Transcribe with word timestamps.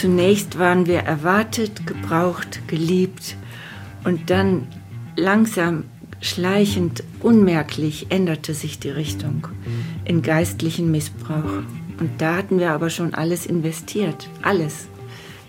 Zunächst 0.00 0.60
waren 0.60 0.86
wir 0.86 1.00
erwartet, 1.00 1.84
gebraucht, 1.84 2.68
geliebt 2.68 3.34
und 4.04 4.30
dann 4.30 4.68
langsam, 5.16 5.86
schleichend, 6.20 7.02
unmerklich 7.20 8.06
änderte 8.10 8.54
sich 8.54 8.78
die 8.78 8.90
Richtung 8.90 9.48
in 10.04 10.22
geistlichen 10.22 10.92
Missbrauch. 10.92 11.64
Und 11.98 12.10
da 12.18 12.36
hatten 12.36 12.60
wir 12.60 12.70
aber 12.70 12.90
schon 12.90 13.12
alles 13.12 13.44
investiert, 13.44 14.30
alles. 14.42 14.86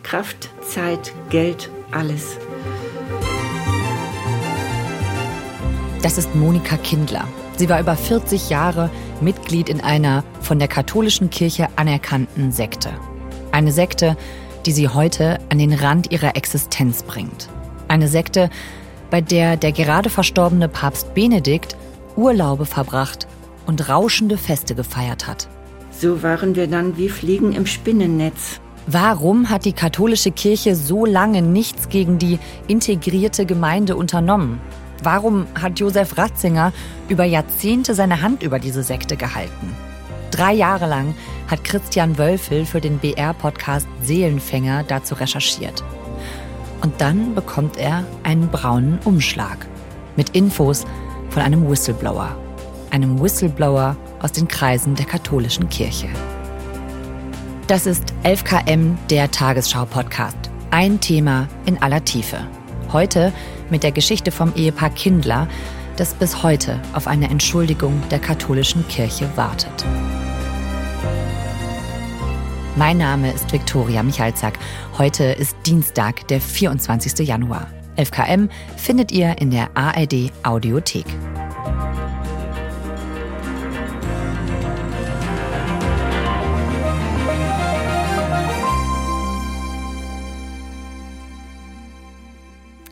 Kraft, 0.02 0.50
Zeit, 0.68 1.14
Geld, 1.30 1.70
alles. 1.92 2.36
Das 6.02 6.18
ist 6.18 6.34
Monika 6.34 6.78
Kindler. 6.78 7.28
Sie 7.58 7.70
war 7.70 7.80
über 7.80 7.96
40 7.96 8.50
Jahre 8.50 8.90
Mitglied 9.22 9.70
in 9.70 9.80
einer 9.80 10.24
von 10.42 10.58
der 10.58 10.68
katholischen 10.68 11.30
Kirche 11.30 11.68
anerkannten 11.76 12.52
Sekte. 12.52 12.90
Eine 13.52 13.72
Sekte, 13.72 14.16
die 14.66 14.72
sie 14.72 14.90
heute 14.90 15.40
an 15.50 15.58
den 15.58 15.74
Rand 15.74 16.12
ihrer 16.12 16.36
Existenz 16.36 17.04
bringt. 17.04 17.50
Eine 17.88 18.08
Sekte, 18.08 18.50
bei 19.10 19.22
der 19.22 19.58
der 19.58 19.72
gerade 19.72 20.10
verstorbene 20.10 20.70
Papst 20.70 21.14
Benedikt 21.14 21.76
Urlaube 22.16 22.66
verbracht 22.66 23.28
und 23.66 23.90
rauschende 23.90 24.38
Feste 24.38 24.76
gefeiert 24.76 25.28
hat. 25.28 25.48
So 25.92 26.22
waren 26.22 26.56
wir 26.56 26.68
dann 26.68 26.98
wie 26.98 27.10
Fliegen 27.10 27.54
im 27.54 27.66
Spinnennetz. 27.66 28.60
Warum 28.88 29.50
hat 29.50 29.66
die 29.66 29.74
katholische 29.74 30.32
Kirche 30.32 30.76
so 30.76 31.06
lange 31.06 31.42
nichts 31.42 31.90
gegen 31.90 32.18
die 32.18 32.40
integrierte 32.68 33.46
Gemeinde 33.46 33.96
unternommen? 33.96 34.60
Warum 35.04 35.48
hat 35.60 35.80
Josef 35.80 36.18
Ratzinger 36.18 36.74
über 37.08 37.24
Jahrzehnte 37.24 37.94
seine 37.94 38.22
Hand 38.22 38.44
über 38.44 38.60
diese 38.60 38.84
Sekte 38.84 39.16
gehalten? 39.16 39.76
Drei 40.40 40.54
Jahre 40.54 40.88
lang 40.88 41.16
hat 41.50 41.66
Christian 41.66 42.18
Wölfel 42.18 42.66
für 42.66 42.80
den 42.80 42.98
BR-Podcast 42.98 43.86
Seelenfänger 44.02 44.86
dazu 44.88 45.16
recherchiert. 45.16 45.84
Und 46.82 47.02
dann 47.02 47.36
bekommt 47.36 47.76
er 47.76 48.06
einen 48.24 48.48
braunen 48.48 49.00
Umschlag 49.04 49.68
mit 50.16 50.30
Infos 50.30 50.86
von 51.30 51.42
einem 51.42 51.70
Whistleblower. 51.70 52.38
Einem 52.90 53.22
Whistleblower 53.22 53.98
aus 54.22 54.32
den 54.32 54.48
Kreisen 54.48 54.96
der 54.96 55.08
katholischen 55.08 55.68
Kirche. 55.68 56.08
Das 57.68 57.86
ist 57.86 58.14
11KM, 58.24 58.96
der 59.10 59.30
Tagesschau-Podcast. 59.30 60.38
Ein 60.72 61.02
Thema 61.02 61.50
in 61.66 61.82
aller 61.82 62.06
Tiefe. 62.06 62.48
Heute 62.94 63.34
mit 63.70 63.84
der 63.84 63.92
Geschichte 63.92 64.32
vom 64.32 64.54
Ehepaar 64.56 64.92
Kindler, 64.92 65.50
das 65.98 66.14
bis 66.14 66.44
heute 66.44 66.80
auf 66.94 67.08
eine 67.08 67.30
Entschuldigung 67.30 68.02
der 68.10 68.20
katholischen 68.20 68.88
Kirche 68.88 69.30
wartet. 69.36 69.86
Mein 72.76 72.98
Name 72.98 73.34
ist 73.34 73.52
Viktoria 73.52 74.04
Michalzack. 74.04 74.58
Heute 74.98 75.24
ist 75.24 75.58
Dienstag, 75.66 76.28
der 76.28 76.40
24. 76.40 77.28
Januar. 77.28 77.68
11KM 77.98 78.48
findet 78.78 79.12
ihr 79.12 79.38
in 79.40 79.52
der 79.52 79.76
ARD 79.76 80.32
Audiothek. 80.44 81.06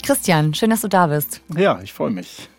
Christian, 0.03 0.53
schön, 0.53 0.69
dass 0.69 0.81
du 0.81 0.87
da 0.87 1.07
bist. 1.07 1.41
Ja, 1.55 1.79
ich 1.83 1.93
freue 1.93 2.11
mich. 2.11 2.49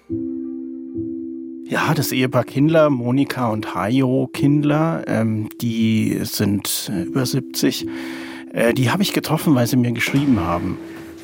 Ja, 1.69 1.93
das 1.93 2.13
Ehepaar 2.13 2.45
Kindler, 2.45 2.89
Monika 2.89 3.49
und 3.49 3.75
Hajo 3.75 4.31
Kindler, 4.33 5.05
ähm, 5.07 5.51
die 5.61 6.19
sind 6.23 6.91
äh, 6.91 7.03
über 7.03 7.27
70. 7.27 7.87
Äh, 8.55 8.73
die 8.73 8.91
habe 8.91 9.03
ich 9.03 9.13
getroffen, 9.13 9.55
weil 9.55 9.67
sie 9.67 9.77
mir 9.77 9.93
geschrieben 9.93 10.41
haben. 10.41 10.79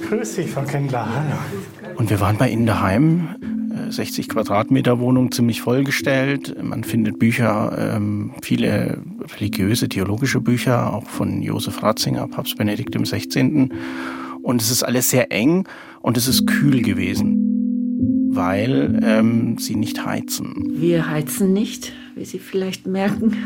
Grüß 0.06 0.34
dich, 0.34 0.50
Frau 0.50 0.60
Kindler. 0.60 1.08
Hallo. 1.08 1.94
Und 1.96 2.10
wir 2.10 2.20
waren 2.20 2.36
bei 2.36 2.50
ihnen 2.50 2.66
daheim. 2.66 3.28
60 3.88 4.26
äh, 4.26 4.28
Quadratmeter 4.28 4.98
Wohnung, 4.98 5.32
ziemlich 5.32 5.62
vollgestellt. 5.62 6.62
Man 6.62 6.84
findet 6.84 7.18
Bücher, 7.18 7.94
ähm, 7.96 8.32
viele 8.42 8.98
religiöse, 9.38 9.88
theologische 9.88 10.42
Bücher, 10.42 10.92
auch 10.92 11.08
von 11.08 11.40
Josef 11.40 11.82
Ratzinger, 11.82 12.28
Papst 12.28 12.58
Benedikt 12.58 12.94
XVI. 12.94 13.70
Und 14.42 14.60
es 14.60 14.70
ist 14.70 14.82
alles 14.82 15.08
sehr 15.08 15.32
eng 15.32 15.66
und 16.02 16.18
es 16.18 16.28
ist 16.28 16.46
kühl 16.46 16.82
gewesen, 16.82 17.43
weil 18.34 19.00
ähm, 19.02 19.58
sie 19.58 19.76
nicht 19.76 20.04
heizen. 20.04 20.80
Wir 20.80 21.08
heizen 21.08 21.52
nicht, 21.52 21.92
wie 22.14 22.24
Sie 22.24 22.38
vielleicht 22.38 22.86
merken. 22.86 23.36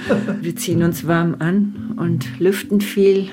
Wir 0.40 0.56
ziehen 0.56 0.82
uns 0.82 1.06
warm 1.06 1.36
an 1.38 1.94
und 1.96 2.38
lüften 2.38 2.80
viel. 2.80 3.28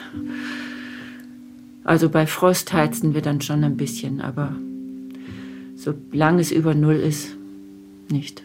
Also 1.83 2.09
bei 2.09 2.25
Frost 2.25 2.73
heizen 2.73 3.13
wir 3.13 3.21
dann 3.21 3.41
schon 3.41 3.63
ein 3.63 3.77
bisschen, 3.77 4.19
aber 4.19 4.55
solange 5.75 6.41
es 6.41 6.51
über 6.51 6.73
Null 6.73 6.95
ist, 6.95 7.37
nicht. 8.09 8.41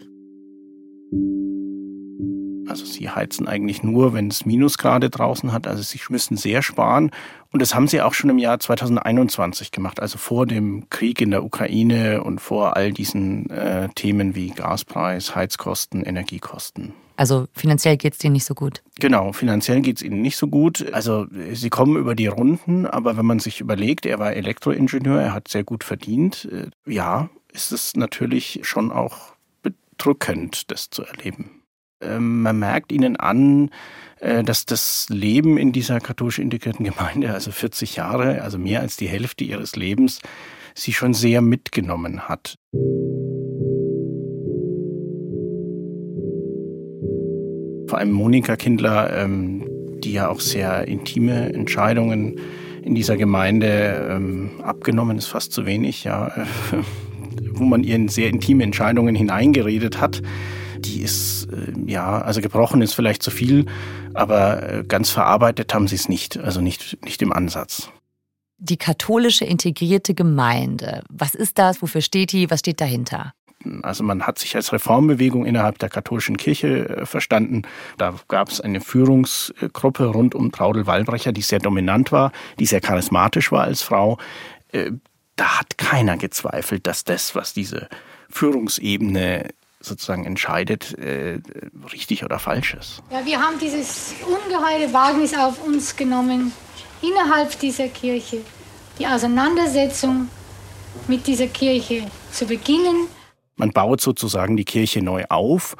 Also 2.71 2.85
sie 2.85 3.09
heizen 3.09 3.49
eigentlich 3.49 3.83
nur, 3.83 4.13
wenn 4.13 4.29
es 4.29 4.45
Minusgrade 4.45 5.09
draußen 5.09 5.51
hat. 5.51 5.67
Also 5.67 5.83
sie 5.83 5.99
müssen 6.07 6.37
sehr 6.37 6.61
sparen. 6.61 7.11
Und 7.51 7.61
das 7.61 7.75
haben 7.75 7.89
sie 7.89 8.01
auch 8.01 8.13
schon 8.13 8.29
im 8.29 8.39
Jahr 8.39 8.59
2021 8.59 9.71
gemacht, 9.71 9.99
also 9.99 10.17
vor 10.17 10.45
dem 10.45 10.89
Krieg 10.89 11.19
in 11.21 11.31
der 11.31 11.43
Ukraine 11.43 12.23
und 12.23 12.39
vor 12.39 12.77
all 12.77 12.93
diesen 12.93 13.49
äh, 13.49 13.89
Themen 13.89 14.35
wie 14.35 14.51
Gaspreis, 14.51 15.35
Heizkosten, 15.35 16.03
Energiekosten. 16.03 16.93
Also 17.17 17.47
finanziell 17.51 17.97
geht 17.97 18.13
es 18.13 18.19
denen 18.19 18.33
nicht 18.33 18.45
so 18.45 18.55
gut. 18.55 18.81
Genau, 18.99 19.33
finanziell 19.33 19.81
geht 19.81 19.97
es 19.97 20.01
ihnen 20.01 20.21
nicht 20.21 20.37
so 20.37 20.47
gut. 20.47 20.91
Also 20.93 21.27
sie 21.51 21.69
kommen 21.69 21.97
über 21.97 22.15
die 22.15 22.27
Runden, 22.27 22.87
aber 22.87 23.17
wenn 23.17 23.25
man 23.25 23.39
sich 23.39 23.59
überlegt, 23.59 24.05
er 24.05 24.17
war 24.17 24.33
Elektroingenieur, 24.33 25.21
er 25.21 25.33
hat 25.33 25.49
sehr 25.49 25.65
gut 25.65 25.83
verdient, 25.83 26.47
äh, 26.49 26.69
ja, 26.89 27.29
ist 27.51 27.73
es 27.73 27.97
natürlich 27.97 28.61
schon 28.63 28.93
auch 28.93 29.33
bedrückend, 29.61 30.71
das 30.71 30.89
zu 30.89 31.03
erleben. 31.03 31.60
Ähm, 32.01 32.41
man 32.41 32.59
merkt 32.59 32.91
ihnen 32.91 33.15
an, 33.15 33.69
äh, 34.19 34.43
dass 34.43 34.65
das 34.65 35.07
Leben 35.09 35.57
in 35.57 35.71
dieser 35.71 35.99
katholisch 35.99 36.39
integrierten 36.39 36.85
Gemeinde, 36.85 37.33
also 37.33 37.51
40 37.51 37.95
Jahre, 37.95 38.41
also 38.41 38.57
mehr 38.57 38.81
als 38.81 38.97
die 38.97 39.07
Hälfte 39.07 39.43
ihres 39.43 39.75
Lebens, 39.75 40.19
sie 40.75 40.93
schon 40.93 41.13
sehr 41.13 41.41
mitgenommen 41.41 42.29
hat. 42.29 42.55
Vor 47.87 47.99
allem 47.99 48.11
Monika 48.11 48.55
Kindler, 48.55 49.11
ähm, 49.17 49.67
die 50.03 50.13
ja 50.13 50.29
auch 50.29 50.39
sehr 50.39 50.87
intime 50.87 51.53
Entscheidungen 51.53 52.39
in 52.83 52.95
dieser 52.95 53.17
Gemeinde 53.17 54.07
ähm, 54.09 54.61
abgenommen 54.63 55.17
ist, 55.17 55.27
fast 55.27 55.51
zu 55.51 55.65
wenig, 55.65 56.03
ja, 56.03 56.31
wo 57.53 57.63
man 57.63 57.83
ihr 57.83 57.95
in 57.95 58.07
sehr 58.07 58.29
intime 58.29 58.63
Entscheidungen 58.63 59.13
hineingeredet 59.13 59.99
hat 59.99 60.21
die 60.81 61.01
ist, 61.01 61.47
äh, 61.51 61.73
ja, 61.85 62.21
also 62.21 62.41
gebrochen 62.41 62.81
ist 62.81 62.93
vielleicht 62.93 63.23
zu 63.23 63.31
viel, 63.31 63.65
aber 64.13 64.63
äh, 64.63 64.83
ganz 64.83 65.09
verarbeitet 65.09 65.73
haben 65.73 65.87
sie 65.87 65.95
es 65.95 66.09
nicht, 66.09 66.37
also 66.37 66.61
nicht, 66.61 67.03
nicht 67.03 67.21
im 67.21 67.31
Ansatz. 67.31 67.89
Die 68.57 68.77
katholische 68.77 69.45
integrierte 69.45 70.13
Gemeinde, 70.13 71.03
was 71.09 71.33
ist 71.33 71.57
das, 71.57 71.81
wofür 71.81 72.01
steht 72.01 72.31
die, 72.31 72.49
was 72.51 72.59
steht 72.59 72.81
dahinter? 72.81 73.33
Also 73.83 74.03
man 74.03 74.25
hat 74.25 74.39
sich 74.39 74.55
als 74.55 74.73
Reformbewegung 74.73 75.45
innerhalb 75.45 75.77
der 75.77 75.89
katholischen 75.89 76.37
Kirche 76.37 76.89
äh, 76.89 77.05
verstanden. 77.05 77.63
Da 77.97 78.15
gab 78.27 78.49
es 78.49 78.59
eine 78.59 78.81
Führungsgruppe 78.81 80.05
rund 80.05 80.35
um 80.35 80.51
Traudel 80.51 80.87
Wallbrecher, 80.87 81.31
die 81.31 81.41
sehr 81.41 81.59
dominant 81.59 82.11
war, 82.11 82.31
die 82.59 82.65
sehr 82.65 82.81
charismatisch 82.81 83.51
war 83.51 83.63
als 83.63 83.81
Frau. 83.81 84.17
Da 85.35 85.59
hat 85.59 85.77
keiner 85.77 86.15
gezweifelt, 86.15 86.87
dass 86.87 87.03
das, 87.03 87.35
was 87.35 87.53
diese 87.53 87.89
Führungsebene 88.29 89.49
sozusagen 89.81 90.25
entscheidet, 90.25 90.97
äh, 90.97 91.39
richtig 91.91 92.23
oder 92.23 92.39
falsch 92.39 92.75
ist. 92.75 93.01
Ja, 93.11 93.25
wir 93.25 93.39
haben 93.39 93.59
dieses 93.59 94.13
ungeheure 94.25 94.93
Wagnis 94.93 95.37
auf 95.37 95.63
uns 95.65 95.95
genommen, 95.95 96.53
innerhalb 97.01 97.59
dieser 97.59 97.87
Kirche 97.87 98.41
die 98.99 99.07
Auseinandersetzung 99.07 100.29
mit 101.07 101.25
dieser 101.27 101.47
Kirche 101.47 102.05
zu 102.31 102.45
beginnen. 102.45 103.07
Man 103.55 103.71
baut 103.71 104.01
sozusagen 104.01 104.57
die 104.57 104.65
Kirche 104.65 105.01
neu 105.01 105.25
auf 105.29 105.75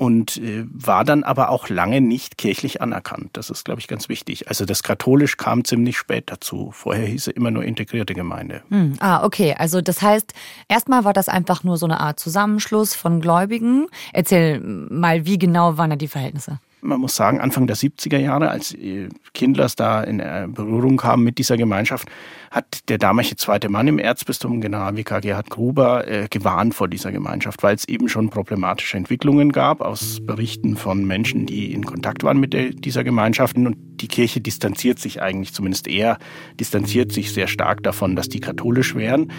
und 0.00 0.38
äh, 0.38 0.64
war 0.72 1.04
dann 1.04 1.24
aber 1.24 1.50
auch 1.50 1.68
lange 1.68 2.00
nicht 2.00 2.38
kirchlich 2.38 2.80
anerkannt. 2.80 3.28
Das 3.34 3.50
ist, 3.50 3.66
glaube 3.66 3.80
ich, 3.80 3.86
ganz 3.86 4.08
wichtig. 4.08 4.48
Also 4.48 4.64
das 4.64 4.82
katholisch 4.82 5.36
kam 5.36 5.62
ziemlich 5.62 5.98
spät 5.98 6.30
dazu. 6.30 6.70
Vorher 6.72 7.06
hieß 7.06 7.26
es 7.26 7.34
immer 7.34 7.50
nur 7.50 7.64
integrierte 7.64 8.14
Gemeinde. 8.14 8.62
Hm. 8.70 8.94
Ah, 9.00 9.22
okay. 9.22 9.54
Also 9.58 9.82
das 9.82 10.00
heißt, 10.00 10.32
erstmal 10.68 11.04
war 11.04 11.12
das 11.12 11.28
einfach 11.28 11.64
nur 11.64 11.76
so 11.76 11.84
eine 11.84 12.00
Art 12.00 12.18
Zusammenschluss 12.18 12.94
von 12.94 13.20
Gläubigen. 13.20 13.88
Erzähl 14.14 14.60
mal, 14.60 15.26
wie 15.26 15.36
genau 15.36 15.76
waren 15.76 15.90
da 15.90 15.96
die 15.96 16.08
Verhältnisse? 16.08 16.60
Man 16.82 17.00
muss 17.00 17.14
sagen, 17.16 17.40
Anfang 17.40 17.66
der 17.66 17.76
70er 17.76 18.18
Jahre, 18.18 18.50
als 18.50 18.74
äh, 18.74 19.08
Kindlers 19.34 19.76
da 19.76 20.02
in 20.02 20.18
Berührung 20.52 20.96
kamen 20.96 21.24
mit 21.24 21.38
dieser 21.38 21.56
Gemeinschaft, 21.56 22.08
hat 22.50 22.88
der 22.88 22.98
damalige 22.98 23.36
zweite 23.36 23.68
Mann 23.68 23.86
im 23.86 23.98
Erzbistum, 23.98 24.60
Generalvikar 24.60 25.20
Gerhard 25.20 25.50
Gruber, 25.50 26.08
äh, 26.08 26.26
gewarnt 26.28 26.74
vor 26.74 26.88
dieser 26.88 27.12
Gemeinschaft, 27.12 27.62
weil 27.62 27.76
es 27.76 27.86
eben 27.86 28.08
schon 28.08 28.30
problematische 28.30 28.96
Entwicklungen 28.96 29.52
gab 29.52 29.80
aus 29.80 30.18
Berichten 30.20 30.76
von 30.76 31.04
Menschen, 31.04 31.46
die 31.46 31.72
in 31.72 31.84
Kontakt 31.84 32.24
waren 32.24 32.40
mit 32.40 32.52
der, 32.52 32.70
dieser 32.70 33.04
Gemeinschaft. 33.04 33.56
Und 33.56 33.76
die 34.00 34.08
Kirche 34.08 34.40
distanziert 34.40 34.98
sich 34.98 35.22
eigentlich, 35.22 35.54
zumindest 35.54 35.86
er 35.86 36.18
distanziert 36.58 37.12
sich 37.12 37.32
sehr 37.32 37.46
stark 37.46 37.82
davon, 37.82 38.16
dass 38.16 38.28
die 38.28 38.40
katholisch 38.40 38.94
wären. 38.94 39.30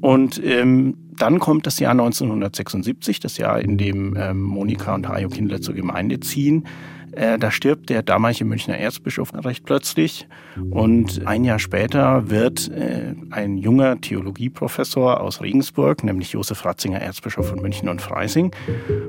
Und 0.00 0.40
ähm, 0.44 0.96
dann 1.16 1.38
kommt 1.38 1.66
das 1.66 1.78
Jahr 1.78 1.92
1976, 1.92 3.20
das 3.20 3.36
Jahr, 3.36 3.60
in 3.60 3.76
dem 3.76 4.16
ähm, 4.16 4.42
Monika 4.42 4.94
und 4.94 5.08
Hajo 5.08 5.28
Kindler 5.28 5.60
zur 5.60 5.74
Gemeinde 5.74 6.20
ziehen. 6.20 6.64
Äh, 7.12 7.38
da 7.38 7.50
stirbt 7.50 7.90
der 7.90 8.02
damalige 8.02 8.44
Münchner 8.44 8.78
Erzbischof 8.78 9.32
recht 9.34 9.64
plötzlich. 9.64 10.26
Und 10.70 11.26
ein 11.26 11.44
Jahr 11.44 11.58
später 11.58 12.30
wird 12.30 12.70
äh, 12.70 13.14
ein 13.30 13.58
junger 13.58 14.00
Theologieprofessor 14.00 15.20
aus 15.20 15.40
Regensburg, 15.40 16.04
nämlich 16.04 16.32
Josef 16.32 16.64
Ratzinger, 16.64 17.00
Erzbischof 17.00 17.48
von 17.48 17.60
München 17.60 17.88
und 17.88 18.00
Freising. 18.00 18.52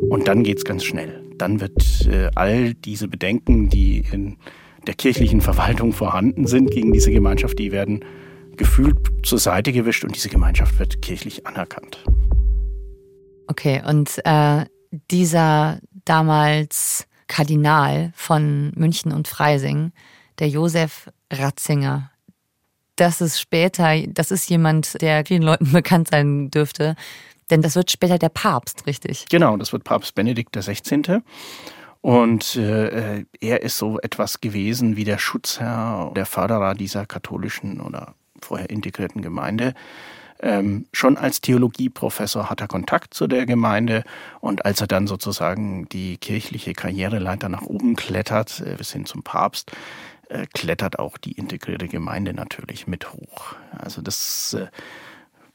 Und 0.10 0.28
dann 0.28 0.44
geht's 0.44 0.66
ganz 0.66 0.84
schnell. 0.84 1.22
Dann 1.38 1.62
wird 1.62 2.08
äh, 2.08 2.30
all 2.36 2.74
diese 2.74 3.08
Bedenken, 3.08 3.70
die 3.70 4.04
in 4.12 4.38
der 4.88 4.96
kirchlichen 4.96 5.42
Verwaltung 5.42 5.94
vorhanden 5.94 6.48
sind 6.48 6.72
gegen 6.72 6.92
diese 6.92 7.12
Gemeinschaft, 7.12 7.60
die 7.60 7.72
werden 7.72 8.04
gefühlt 8.62 9.26
zur 9.26 9.40
Seite 9.40 9.74
gewischt 9.74 10.04
und 10.04 10.16
diese 10.16 10.30
Gemeinschaft 10.30 10.78
wird 10.78 11.02
kirchlich 11.02 11.48
anerkannt. 11.48 12.04
Okay, 13.48 13.82
und 13.84 14.24
äh, 14.24 14.66
dieser 15.10 15.80
damals 16.06 17.08
Kardinal 17.26 18.12
von 18.16 18.72
München 18.76 19.14
und 19.14 19.28
Freising, 19.28 19.94
der 20.38 20.50
Josef 20.50 21.10
Ratzinger, 21.34 22.12
das 22.98 23.20
ist 23.20 23.42
später, 23.42 24.00
das 24.10 24.30
ist 24.30 24.48
jemand, 24.48 25.02
der 25.02 25.26
vielen 25.26 25.42
Leuten 25.42 25.72
bekannt 25.72 26.10
sein 26.12 26.52
dürfte, 26.52 26.96
denn 27.50 27.64
das 27.64 27.76
wird 27.76 27.90
später 27.90 28.20
der 28.20 28.30
Papst, 28.30 28.86
richtig? 28.86 29.26
Genau, 29.32 29.58
das 29.58 29.74
wird 29.74 29.84
Papst 29.86 30.14
Benedikt 30.14 30.56
XVI. 30.56 31.24
Und 32.02 32.56
äh, 32.58 33.26
er 33.40 33.62
ist 33.64 33.80
so 33.80 34.00
etwas 34.00 34.40
gewesen 34.40 34.98
wie 34.98 35.04
der 35.04 35.18
Schutzherr, 35.18 36.12
der 36.16 36.28
Förderer 36.28 36.76
dieser 36.76 37.08
katholischen 37.08 37.82
oder 37.82 38.14
vorher 38.46 38.70
integrierten 38.70 39.22
Gemeinde. 39.22 39.74
Ähm, 40.42 40.88
schon 40.92 41.18
als 41.18 41.42
Theologieprofessor 41.42 42.50
hat 42.50 42.62
er 42.62 42.68
Kontakt 42.68 43.14
zu 43.14 43.28
der 43.28 43.46
Gemeinde 43.46 44.04
und 44.40 44.66
als 44.66 44.82
er 44.82 44.88
dann 44.88 45.06
sozusagen 45.06 45.88
die 45.90 46.18
kirchliche 46.18 46.74
Karriereleiter 46.74 47.48
nach 47.48 47.62
oben 47.62 47.96
klettert, 47.96 48.64
äh, 48.66 48.76
bis 48.76 48.92
hin 48.92 49.06
zum 49.06 49.22
Papst, 49.22 49.72
äh, 50.30 50.48
klettert 50.52 50.98
auch 50.98 51.18
die 51.18 51.34
integrierte 51.34 51.88
Gemeinde 51.88 52.34
natürlich 52.34 52.88
mit 52.88 53.14
hoch. 53.14 53.56
Also 53.72 54.02
das, 54.02 54.56
äh, 54.56 54.68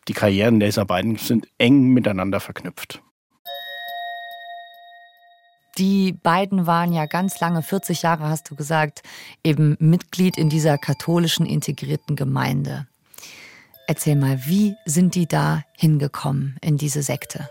die 0.07 0.13
Karrieren 0.13 0.61
dieser 0.61 0.85
beiden 0.85 1.17
sind 1.17 1.49
eng 1.59 1.89
miteinander 1.89 2.39
verknüpft. 2.39 3.03
Die 5.79 6.13
beiden 6.13 6.67
waren 6.67 6.93
ja 6.93 7.05
ganz 7.05 7.39
lange, 7.41 7.63
40 7.63 8.03
Jahre 8.03 8.29
hast 8.29 8.51
du 8.51 8.55
gesagt, 8.55 9.03
eben 9.45 9.77
Mitglied 9.79 10.39
in 10.39 10.49
dieser 10.49 10.79
katholischen 10.79 11.45
integrierten 11.45 12.17
Gemeinde. 12.17 12.87
Erzähl 13.87 14.17
mal, 14.17 14.47
wie 14.47 14.75
sind 14.87 15.15
die 15.15 15.27
da 15.27 15.63
hingekommen 15.77 16.57
in 16.63 16.79
diese 16.79 17.03
Sekte? 17.03 17.49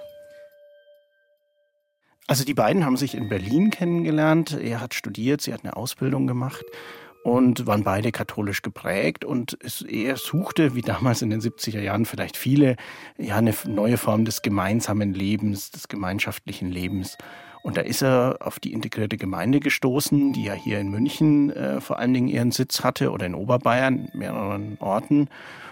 Also 2.28 2.44
die 2.44 2.56
beiden 2.56 2.84
haben 2.84 2.98
sich 2.98 3.14
in 3.14 3.30
Berlin 3.30 3.70
kennengelernt. 3.70 4.52
Er 4.60 4.82
hat 4.82 4.96
studiert, 4.96 5.42
sie 5.42 5.54
hat 5.54 5.64
eine 5.64 5.78
Ausbildung 5.78 6.26
gemacht 6.26 6.66
und 7.24 7.68
waren 7.68 7.84
beide 7.84 8.12
katholisch 8.12 8.64
geprägt. 8.64 9.24
Und 9.24 9.58
er 9.88 10.18
suchte, 10.18 10.74
wie 10.74 10.82
damals 10.82 11.22
in 11.22 11.30
den 11.30 11.42
70er 11.42 11.80
Jahren 11.80 12.06
vielleicht 12.06 12.38
viele, 12.38 12.76
ja, 13.18 13.36
eine 13.38 13.54
neue 13.68 13.98
Form 13.98 14.26
des 14.26 14.42
gemeinsamen 14.42 15.14
Lebens, 15.14 15.70
des 15.70 15.88
gemeinschaftlichen 15.88 16.72
Lebens. 16.72 17.18
Und 17.66 17.78
da 17.78 17.82
ist 17.82 18.04
er 18.04 18.38
auf 18.42 18.60
die 18.60 18.74
integrierte 18.74 19.18
Gemeinde 19.18 19.60
gestoßen, 19.60 20.34
die 20.34 20.44
ja 20.44 20.54
hier 20.54 20.80
in 20.80 20.92
München 20.92 21.50
äh, 21.50 21.82
vor 21.82 21.98
allen 21.98 22.14
Dingen 22.14 22.28
ihren 22.28 22.52
Sitz 22.52 22.84
hatte 22.84 23.10
oder 23.10 23.26
in 23.26 23.34
Oberbayern, 23.34 24.10
mehreren 24.14 24.78
Orten. 24.80 25.30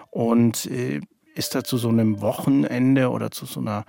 Und 0.09 0.65
äh, 0.71 1.01
ist 1.35 1.53
da 1.53 1.63
zu 1.63 1.77
so 1.77 1.89
einem 1.89 2.19
Wochenende 2.19 3.11
oder 3.11 3.29
zu 3.29 3.45
so 3.45 3.59
einer 3.59 3.85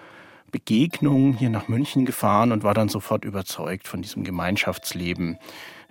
Begegnung 0.50 1.32
hier 1.32 1.48
nach 1.48 1.68
München 1.68 2.04
gefahren 2.04 2.52
und 2.52 2.62
war 2.62 2.74
dann 2.74 2.90
sofort 2.90 3.24
überzeugt 3.24 3.88
von 3.88 4.02
diesem 4.02 4.22
Gemeinschaftsleben 4.22 5.38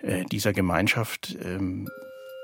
äh, 0.00 0.22
dieser 0.26 0.52
Gemeinschaft. 0.52 1.36
Ähm, 1.44 1.88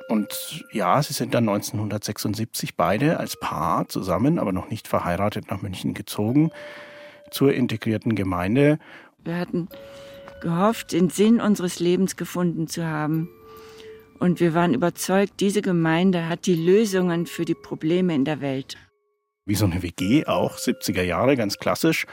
und 0.08 0.64
ja, 0.72 1.00
sie 1.00 1.12
sind 1.12 1.32
dann 1.32 1.48
1976 1.48 2.74
beide 2.74 3.20
als 3.20 3.38
Paar 3.38 3.88
zusammen, 3.88 4.40
aber 4.40 4.50
noch 4.50 4.68
nicht 4.68 4.88
verheiratet 4.88 5.48
nach 5.48 5.62
München 5.62 5.94
gezogen 5.94 6.50
zur 7.30 7.54
integrierten 7.54 8.16
Gemeinde 8.16 8.80
wir 9.24 9.36
hatten 9.36 9.68
gehofft, 10.40 10.92
den 10.92 11.10
Sinn 11.10 11.40
unseres 11.40 11.80
Lebens 11.80 12.16
gefunden 12.16 12.66
zu 12.66 12.86
haben. 12.86 13.28
Und 14.18 14.40
wir 14.40 14.54
waren 14.54 14.74
überzeugt, 14.74 15.34
diese 15.40 15.62
Gemeinde 15.62 16.28
hat 16.28 16.46
die 16.46 16.54
Lösungen 16.54 17.26
für 17.26 17.44
die 17.44 17.54
Probleme 17.54 18.14
in 18.14 18.24
der 18.24 18.40
Welt. 18.40 18.76
Wie 19.46 19.54
so 19.54 19.64
eine 19.64 19.82
WG 19.82 20.26
auch, 20.26 20.58
70er 20.58 21.02
Jahre, 21.02 21.36
ganz 21.36 21.58
klassisch, 21.58 22.06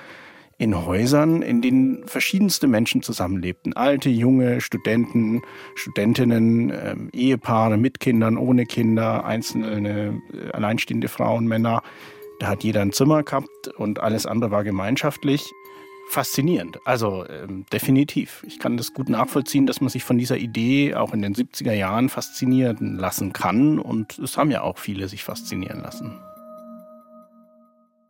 in 0.57 0.85
Häusern, 0.85 1.41
in 1.41 1.61
denen 1.61 2.07
verschiedenste 2.07 2.67
Menschen 2.67 3.03
zusammenlebten. 3.03 3.73
Alte, 3.73 4.09
junge, 4.09 4.59
Studenten, 4.61 5.41
Studentinnen, 5.75 6.71
äh, 6.71 6.95
Ehepaare 7.13 7.77
mit 7.77 7.99
Kindern, 7.99 8.37
ohne 8.37 8.65
Kinder, 8.65 9.25
einzelne 9.25 10.19
äh, 10.33 10.51
alleinstehende 10.51 11.09
Frauen, 11.09 11.45
Männer. 11.45 11.83
Da 12.39 12.47
hat 12.47 12.63
jeder 12.63 12.81
ein 12.81 12.91
Zimmer 12.91 13.23
gehabt 13.23 13.67
und 13.77 13.99
alles 13.99 14.25
andere 14.25 14.49
war 14.51 14.63
gemeinschaftlich 14.63 15.51
faszinierend. 16.09 16.79
Also 16.85 17.25
ähm, 17.27 17.65
definitiv. 17.71 18.43
Ich 18.47 18.59
kann 18.59 18.77
das 18.77 18.93
gut 18.93 19.09
nachvollziehen, 19.09 19.67
dass 19.67 19.81
man 19.81 19.89
sich 19.89 20.03
von 20.03 20.17
dieser 20.17 20.37
Idee 20.37 20.95
auch 20.95 21.13
in 21.13 21.21
den 21.21 21.35
70er 21.35 21.73
Jahren 21.73 22.09
faszinieren 22.09 22.97
lassen 22.97 23.33
kann. 23.33 23.79
Und 23.79 24.17
es 24.19 24.37
haben 24.37 24.51
ja 24.51 24.61
auch 24.61 24.77
viele 24.77 25.07
sich 25.07 25.23
faszinieren 25.23 25.81
lassen. 25.81 26.19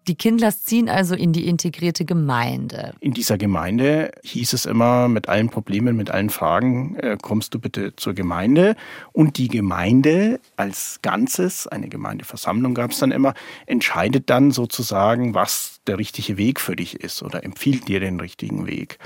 Die 0.07 0.15
Kindlers 0.15 0.63
ziehen 0.63 0.88
also 0.88 1.15
in 1.15 1.33
die 1.33 1.48
integrierte 1.48 2.06
Gemeinde. 2.06 2.94
In 3.01 3.13
dieser 3.13 3.38
Gemeinde 3.38 4.12
hieß 4.24 4.54
es 4.54 4.65
immer, 4.65 5.09
mit 5.09 5.27
allen 5.27 5.50
Problemen, 5.50 5.98
mit 5.98 6.09
allen 6.09 6.30
Fragen, 6.30 6.95
äh, 6.95 7.18
kommst 7.21 7.54
du 7.54 7.59
bitte 7.59 7.94
zur 7.98 8.13
Gemeinde. 8.13 8.75
Und 9.12 9.38
die 9.38 9.50
Gemeinde 9.50 10.39
als 10.56 11.00
Ganzes, 11.01 11.68
eine 11.68 11.89
Gemeindeversammlung 11.89 12.74
gab 12.74 12.92
es 12.92 13.00
dann 13.00 13.12
immer, 13.12 13.33
entscheidet 13.65 14.30
dann 14.30 14.51
sozusagen, 14.51 15.33
was 15.33 15.81
der 15.88 15.98
richtige 15.98 16.38
Weg 16.38 16.62
für 16.62 16.77
dich 16.77 17.01
ist 17.01 17.21
oder 17.21 17.44
empfiehlt 17.44 17.89
dir 17.89 18.00
den 18.00 18.19
richtigen 18.19 18.65
Weg. 18.65 19.00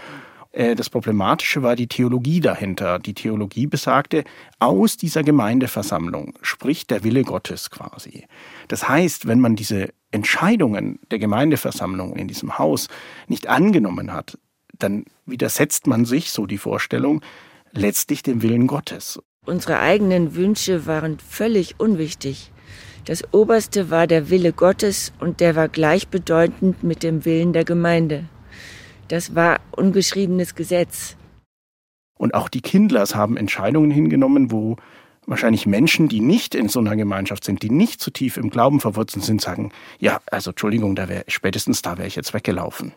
Äh, 0.51 0.75
das 0.75 0.89
Problematische 0.89 1.63
war 1.63 1.75
die 1.75 1.87
Theologie 1.87 2.39
dahinter. 2.39 2.99
Die 2.99 3.13
Theologie 3.13 3.67
besagte, 3.67 4.23
aus 4.59 4.97
dieser 4.97 5.23
Gemeindeversammlung 5.23 6.33
spricht 6.41 6.91
der 6.91 7.03
Wille 7.03 7.23
Gottes 7.23 7.69
quasi. 7.69 8.25
Das 8.67 8.87
heißt, 8.87 9.27
wenn 9.27 9.39
man 9.39 9.55
diese 9.55 9.89
Entscheidungen 10.11 10.99
der 11.09 11.19
Gemeindeversammlung 11.19 12.15
in 12.15 12.27
diesem 12.27 12.57
Haus 12.57 12.87
nicht 13.27 13.47
angenommen 13.47 14.13
hat, 14.13 14.37
dann 14.77 15.05
widersetzt 15.25 15.87
man 15.87 16.05
sich, 16.05 16.31
so 16.31 16.45
die 16.45 16.57
Vorstellung, 16.57 17.21
letztlich 17.71 18.23
dem 18.23 18.41
Willen 18.41 18.67
Gottes. 18.67 19.19
Unsere 19.45 19.79
eigenen 19.79 20.35
Wünsche 20.35 20.85
waren 20.85 21.17
völlig 21.19 21.79
unwichtig. 21.79 22.51
Das 23.05 23.33
Oberste 23.33 23.89
war 23.89 24.05
der 24.05 24.29
Wille 24.29 24.53
Gottes 24.53 25.13
und 25.19 25.39
der 25.39 25.55
war 25.55 25.67
gleichbedeutend 25.67 26.83
mit 26.83 27.01
dem 27.01 27.25
Willen 27.25 27.53
der 27.53 27.63
Gemeinde. 27.63 28.25
Das 29.11 29.35
war 29.35 29.59
ungeschriebenes 29.71 30.55
Gesetz. 30.55 31.17
Und 32.17 32.33
auch 32.33 32.47
die 32.47 32.61
Kindlers 32.61 33.13
haben 33.13 33.35
Entscheidungen 33.35 33.91
hingenommen, 33.91 34.51
wo 34.51 34.77
wahrscheinlich 35.27 35.65
Menschen, 35.65 36.07
die 36.07 36.21
nicht 36.21 36.55
in 36.55 36.69
so 36.69 36.79
einer 36.79 36.95
Gemeinschaft 36.95 37.43
sind, 37.43 37.61
die 37.61 37.69
nicht 37.69 37.99
zu 37.99 38.11
tief 38.11 38.37
im 38.37 38.49
Glauben 38.49 38.79
verwurzelt 38.79 39.25
sind, 39.25 39.41
sagen, 39.41 39.73
ja, 39.99 40.21
also 40.31 40.51
Entschuldigung, 40.51 40.95
da 40.95 41.09
wäre 41.09 41.25
spätestens 41.27 41.81
da 41.81 41.97
wäre 41.97 42.07
ich 42.07 42.15
jetzt 42.15 42.33
weggelaufen. 42.33 42.93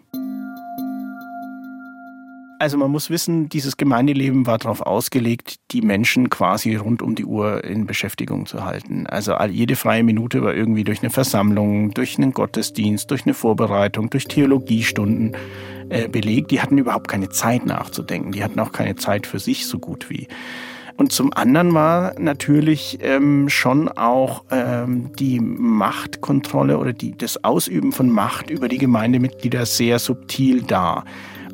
Also 2.65 2.79
man 2.79 2.91
muss 2.91 3.11
wissen, 3.11 3.51
dieses 3.51 3.77
Gemeindeleben 3.77 4.47
war 4.47 4.57
darauf 4.57 4.81
ausgelegt, 4.81 5.57
die 5.71 5.83
Menschen 5.83 6.31
quasi 6.31 6.77
rund 6.77 7.03
um 7.03 7.15
die 7.15 7.27
Uhr 7.27 7.63
in 7.63 7.87
Beschäftigung 7.87 8.47
zu 8.47 8.65
halten. 8.65 9.07
Also 9.07 9.37
jede 9.51 9.77
freie 9.77 10.03
Minute 10.03 10.43
war 10.43 10.55
irgendwie 10.55 10.83
durch 10.83 11.03
eine 11.03 11.11
Versammlung, 11.11 11.91
durch 11.91 12.17
einen 12.17 12.33
Gottesdienst, 12.33 13.11
durch 13.11 13.27
eine 13.27 13.35
Vorbereitung, 13.35 14.09
durch 14.09 14.25
Theologiestunden 14.29 15.37
äh, 15.91 16.09
belegt. 16.09 16.53
Die 16.53 16.63
hatten 16.63 16.79
überhaupt 16.79 17.09
keine 17.09 17.29
Zeit 17.29 17.67
nachzudenken. 17.67 18.33
Die 18.33 18.43
hatten 18.43 18.59
auch 18.59 18.73
keine 18.73 18.97
Zeit 18.97 19.27
für 19.27 19.41
sich 19.41 19.67
so 19.67 19.79
gut 19.79 20.09
wie. 20.09 20.27
Und 20.97 21.13
zum 21.13 21.35
anderen 21.35 21.75
war 21.75 22.19
natürlich 22.19 22.99
ähm, 23.03 23.51
schon 23.51 23.91
auch 23.91 24.45
ähm, 24.51 25.11
die 25.19 25.39
Machtkontrolle 25.39 26.79
oder 26.79 26.95
die, 26.95 27.15
das 27.15 27.45
Ausüben 27.45 27.93
von 27.93 28.09
Macht 28.09 28.49
über 28.49 28.69
die 28.69 28.79
Gemeindemitglieder 28.79 29.67
sehr 29.67 29.99
subtil 29.99 30.63
da. 30.63 31.05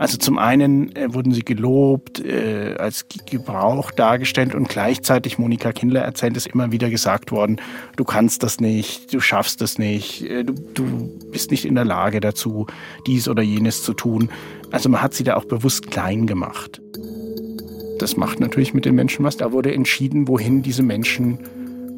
Also 0.01 0.17
zum 0.17 0.39
einen 0.39 0.97
äh, 0.97 1.13
wurden 1.13 1.35
sie 1.35 1.45
gelobt, 1.45 2.25
äh, 2.25 2.75
als 2.79 3.05
Gebrauch 3.27 3.91
dargestellt 3.91 4.55
und 4.55 4.67
gleichzeitig, 4.67 5.39
Monika 5.39 5.73
Kindler 5.73 6.01
erzählt, 6.01 6.39
ist 6.39 6.47
immer 6.47 6.73
wieder 6.73 6.89
gesagt 6.89 7.33
worden, 7.33 7.61
du 7.97 8.05
kannst 8.05 8.43
das 8.43 8.61
nicht, 8.61 9.13
du 9.13 9.21
schaffst 9.21 9.61
das 9.61 9.79
nicht, 9.79 10.23
äh, 10.23 10.43
du, 10.43 10.55
du 10.73 11.19
bist 11.31 11.51
nicht 11.51 11.67
in 11.67 11.75
der 11.75 11.85
Lage 11.85 12.21
dazu, 12.21 12.67
dies 13.07 13.29
oder 13.29 13.43
jenes 13.43 13.83
zu 13.83 13.93
tun. 13.93 14.31
Also 14.71 14.89
man 14.89 15.03
hat 15.03 15.13
sie 15.13 15.23
da 15.23 15.37
auch 15.37 15.45
bewusst 15.45 15.91
klein 15.91 16.27
gemacht. 16.27 16.81
Das 17.99 18.17
macht 18.17 18.41
natürlich 18.41 18.73
mit 18.73 18.87
den 18.87 18.95
Menschen 18.95 19.23
was. 19.23 19.37
Da 19.37 19.53
wurde 19.53 19.75
entschieden, 19.75 20.29
wohin 20.29 20.63
diese 20.63 20.83
Menschen 20.83 21.41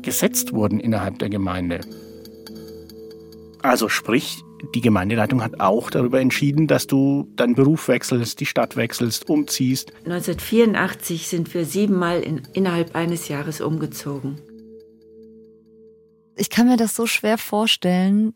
gesetzt 0.02 0.52
wurden 0.52 0.80
innerhalb 0.80 1.20
der 1.20 1.28
Gemeinde. 1.28 1.78
Also 3.62 3.88
sprich, 3.88 4.42
die 4.74 4.80
Gemeindeleitung 4.80 5.42
hat 5.42 5.60
auch 5.60 5.90
darüber 5.90 6.20
entschieden, 6.20 6.66
dass 6.66 6.86
du 6.86 7.28
deinen 7.36 7.54
Beruf 7.54 7.88
wechselst, 7.88 8.40
die 8.40 8.46
Stadt 8.46 8.76
wechselst, 8.76 9.28
umziehst. 9.28 9.92
1984 10.04 11.28
sind 11.28 11.52
wir 11.52 11.64
siebenmal 11.64 12.20
in, 12.20 12.42
innerhalb 12.52 12.94
eines 12.94 13.28
Jahres 13.28 13.60
umgezogen. 13.60 14.40
Ich 16.36 16.50
kann 16.50 16.68
mir 16.68 16.76
das 16.76 16.96
so 16.96 17.06
schwer 17.06 17.38
vorstellen, 17.38 18.34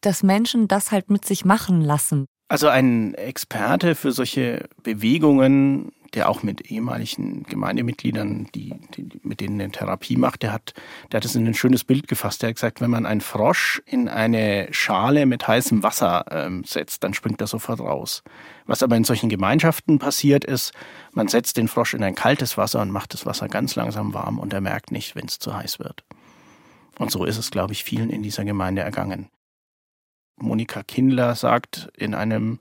dass 0.00 0.22
Menschen 0.22 0.66
das 0.66 0.90
halt 0.90 1.10
mit 1.10 1.24
sich 1.24 1.44
machen 1.44 1.82
lassen. 1.82 2.26
Also 2.48 2.68
ein 2.68 3.14
Experte 3.14 3.94
für 3.94 4.12
solche 4.12 4.68
Bewegungen 4.82 5.92
der 6.14 6.28
auch 6.28 6.42
mit 6.42 6.70
ehemaligen 6.70 7.44
Gemeindemitgliedern, 7.44 8.48
die, 8.54 8.74
die, 8.94 9.08
mit 9.22 9.40
denen 9.40 9.60
eine 9.60 9.70
Therapie 9.70 10.16
macht, 10.16 10.42
der 10.42 10.52
hat, 10.52 10.74
der 11.10 11.18
hat 11.18 11.24
es 11.24 11.34
in 11.34 11.46
ein 11.46 11.54
schönes 11.54 11.84
Bild 11.84 12.08
gefasst. 12.08 12.42
Der 12.42 12.48
hat 12.48 12.56
gesagt, 12.56 12.80
wenn 12.80 12.90
man 12.90 13.06
einen 13.06 13.20
Frosch 13.20 13.82
in 13.86 14.08
eine 14.08 14.68
Schale 14.72 15.26
mit 15.26 15.46
heißem 15.46 15.82
Wasser 15.82 16.24
ähm, 16.30 16.64
setzt, 16.64 17.04
dann 17.04 17.14
springt 17.14 17.40
er 17.40 17.46
sofort 17.46 17.80
raus. 17.80 18.22
Was 18.66 18.82
aber 18.82 18.96
in 18.96 19.04
solchen 19.04 19.28
Gemeinschaften 19.28 19.98
passiert 19.98 20.44
ist, 20.44 20.72
man 21.12 21.28
setzt 21.28 21.56
den 21.56 21.68
Frosch 21.68 21.94
in 21.94 22.02
ein 22.02 22.14
kaltes 22.14 22.56
Wasser 22.56 22.80
und 22.80 22.90
macht 22.90 23.14
das 23.14 23.26
Wasser 23.26 23.48
ganz 23.48 23.74
langsam 23.76 24.14
warm 24.14 24.38
und 24.38 24.52
er 24.52 24.60
merkt 24.60 24.90
nicht, 24.90 25.14
wenn 25.16 25.26
es 25.26 25.38
zu 25.38 25.56
heiß 25.56 25.78
wird. 25.78 26.04
Und 26.98 27.10
so 27.10 27.24
ist 27.24 27.38
es, 27.38 27.50
glaube 27.50 27.72
ich, 27.72 27.84
vielen 27.84 28.10
in 28.10 28.22
dieser 28.22 28.44
Gemeinde 28.44 28.82
ergangen. 28.82 29.30
Monika 30.36 30.82
Kindler 30.82 31.34
sagt 31.34 31.90
in 31.96 32.14
einem 32.14 32.58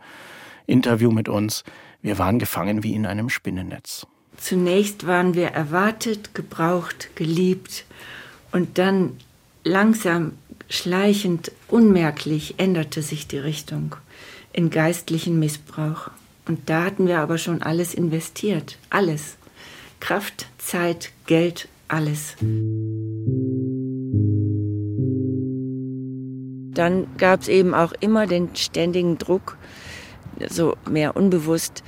Interview 0.65 1.11
mit 1.11 1.27
uns, 1.27 1.63
wir 2.01 2.17
waren 2.17 2.39
gefangen 2.39 2.83
wie 2.83 2.93
in 2.93 3.05
einem 3.05 3.29
Spinnennetz. 3.29 4.07
Zunächst 4.37 5.05
waren 5.05 5.33
wir 5.33 5.47
erwartet, 5.47 6.33
gebraucht, 6.33 7.09
geliebt 7.15 7.85
und 8.51 8.77
dann 8.77 9.17
langsam, 9.63 10.33
schleichend, 10.69 11.51
unmerklich 11.67 12.55
änderte 12.57 13.01
sich 13.01 13.27
die 13.27 13.37
Richtung 13.37 13.95
in 14.53 14.69
geistlichen 14.69 15.39
Missbrauch. 15.39 16.09
Und 16.47 16.69
da 16.69 16.85
hatten 16.85 17.07
wir 17.07 17.19
aber 17.19 17.37
schon 17.37 17.61
alles 17.61 17.93
investiert, 17.93 18.77
alles. 18.89 19.37
Kraft, 19.99 20.47
Zeit, 20.57 21.11
Geld, 21.27 21.67
alles. 21.87 22.35
Dann 26.73 27.07
gab 27.17 27.41
es 27.41 27.47
eben 27.49 27.73
auch 27.73 27.91
immer 27.99 28.25
den 28.25 28.55
ständigen 28.55 29.17
Druck, 29.17 29.57
so 30.47 30.75
mehr 30.89 31.15
unbewusst, 31.15 31.83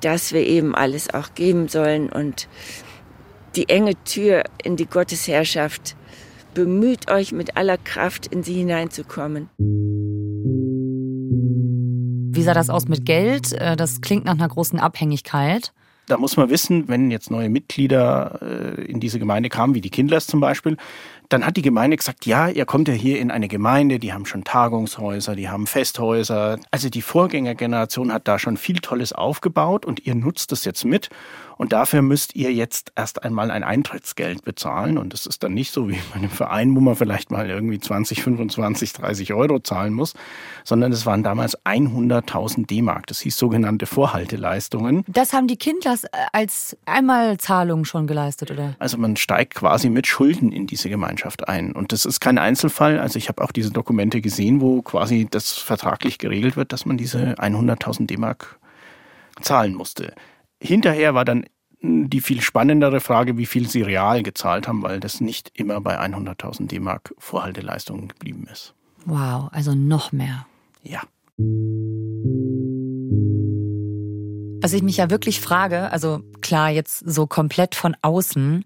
dass 0.00 0.32
wir 0.32 0.46
eben 0.46 0.74
alles 0.74 1.12
auch 1.12 1.34
geben 1.34 1.68
sollen 1.68 2.10
und 2.10 2.48
die 3.56 3.68
enge 3.68 3.94
Tür 4.04 4.44
in 4.62 4.76
die 4.76 4.86
Gottesherrschaft. 4.86 5.96
Bemüht 6.54 7.10
euch 7.10 7.32
mit 7.32 7.56
aller 7.56 7.76
Kraft 7.78 8.26
in 8.26 8.42
sie 8.42 8.54
hineinzukommen. 8.54 9.48
Wie 12.34 12.42
sah 12.42 12.54
das 12.54 12.70
aus 12.70 12.88
mit 12.88 13.04
Geld? 13.04 13.52
Äh, 13.52 13.76
das 13.76 14.00
klingt 14.00 14.24
nach 14.24 14.34
einer 14.34 14.48
großen 14.48 14.78
Abhängigkeit. 14.78 15.72
Da 16.06 16.18
muss 16.18 16.36
man 16.36 16.50
wissen, 16.50 16.86
wenn 16.86 17.10
jetzt 17.10 17.30
neue 17.30 17.48
Mitglieder 17.48 18.38
äh, 18.40 18.82
in 18.84 19.00
diese 19.00 19.18
Gemeinde 19.18 19.48
kamen, 19.48 19.74
wie 19.74 19.80
die 19.80 19.90
Kindlers 19.90 20.26
zum 20.26 20.40
Beispiel, 20.40 20.76
dann 21.28 21.44
hat 21.44 21.56
die 21.56 21.62
Gemeinde 21.62 21.96
gesagt, 21.96 22.26
ja, 22.26 22.48
ihr 22.48 22.64
kommt 22.66 22.88
ja 22.88 22.94
hier 22.94 23.20
in 23.20 23.30
eine 23.30 23.48
Gemeinde, 23.48 23.98
die 23.98 24.12
haben 24.12 24.26
schon 24.26 24.44
Tagungshäuser, 24.44 25.34
die 25.34 25.48
haben 25.48 25.66
Festhäuser. 25.66 26.58
Also 26.70 26.88
die 26.88 27.02
Vorgängergeneration 27.02 28.12
hat 28.12 28.28
da 28.28 28.38
schon 28.38 28.56
viel 28.56 28.78
Tolles 28.78 29.12
aufgebaut 29.12 29.84
und 29.84 30.06
ihr 30.06 30.14
nutzt 30.14 30.52
es 30.52 30.64
jetzt 30.64 30.84
mit. 30.84 31.10
Und 31.58 31.72
dafür 31.72 32.02
müsst 32.02 32.36
ihr 32.36 32.52
jetzt 32.52 32.92
erst 32.96 33.22
einmal 33.22 33.50
ein 33.50 33.64
Eintrittsgeld 33.64 34.44
bezahlen. 34.44 34.98
Und 34.98 35.14
das 35.14 35.26
ist 35.26 35.42
dann 35.42 35.54
nicht 35.54 35.72
so 35.72 35.88
wie 35.88 35.98
bei 36.12 36.16
einem 36.16 36.30
Verein, 36.30 36.76
wo 36.76 36.80
man 36.80 36.96
vielleicht 36.96 37.30
mal 37.30 37.48
irgendwie 37.48 37.78
20, 37.78 38.22
25, 38.22 38.92
30 38.92 39.32
Euro 39.32 39.58
zahlen 39.60 39.94
muss, 39.94 40.14
sondern 40.64 40.92
es 40.92 41.06
waren 41.06 41.22
damals 41.22 41.58
100.000 41.64 42.66
D-Mark. 42.66 43.06
Das 43.06 43.20
hieß 43.20 43.36
sogenannte 43.36 43.86
Vorhalteleistungen. 43.86 45.04
Das 45.06 45.32
haben 45.32 45.46
die 45.46 45.56
Kindlers 45.56 46.04
als 46.32 46.76
Einmalzahlung 46.84 47.84
schon 47.84 48.06
geleistet, 48.06 48.50
oder? 48.50 48.76
Also 48.78 48.98
man 48.98 49.16
steigt 49.16 49.54
quasi 49.54 49.88
mit 49.88 50.06
Schulden 50.06 50.52
in 50.52 50.66
diese 50.66 50.90
Gemeinschaft 51.16 51.48
ein. 51.48 51.72
Und 51.72 51.92
das 51.92 52.04
ist 52.04 52.20
kein 52.20 52.38
Einzelfall. 52.38 53.00
Also 53.00 53.18
ich 53.18 53.28
habe 53.28 53.42
auch 53.42 53.50
diese 53.50 53.70
Dokumente 53.70 54.20
gesehen, 54.20 54.60
wo 54.60 54.82
quasi 54.82 55.26
das 55.28 55.52
vertraglich 55.52 56.18
geregelt 56.18 56.56
wird, 56.56 56.72
dass 56.72 56.84
man 56.84 56.98
diese 56.98 57.34
100.000 57.34 58.06
D-Mark 58.06 58.58
zahlen 59.40 59.74
musste. 59.74 60.14
Hinterher 60.60 61.14
war 61.14 61.24
dann 61.24 61.46
die 61.82 62.20
viel 62.20 62.42
spannendere 62.42 63.00
Frage, 63.00 63.38
wie 63.38 63.46
viel 63.46 63.68
sie 63.68 63.82
real 63.82 64.22
gezahlt 64.22 64.68
haben, 64.68 64.82
weil 64.82 65.00
das 65.00 65.20
nicht 65.20 65.52
immer 65.54 65.80
bei 65.80 65.98
100.000 65.98 66.68
D-Mark 66.68 67.14
Vorhalteleistungen 67.18 68.08
geblieben 68.08 68.46
ist. 68.52 68.74
Wow, 69.06 69.48
also 69.52 69.74
noch 69.74 70.12
mehr. 70.12 70.46
Ja. 70.82 71.00
Was 74.62 74.72
ich 74.72 74.82
mich 74.82 74.96
ja 74.96 75.10
wirklich 75.10 75.40
frage, 75.40 75.90
also 75.92 76.20
klar, 76.40 76.70
jetzt 76.70 76.98
so 76.98 77.26
komplett 77.26 77.74
von 77.74 77.96
außen, 78.02 78.64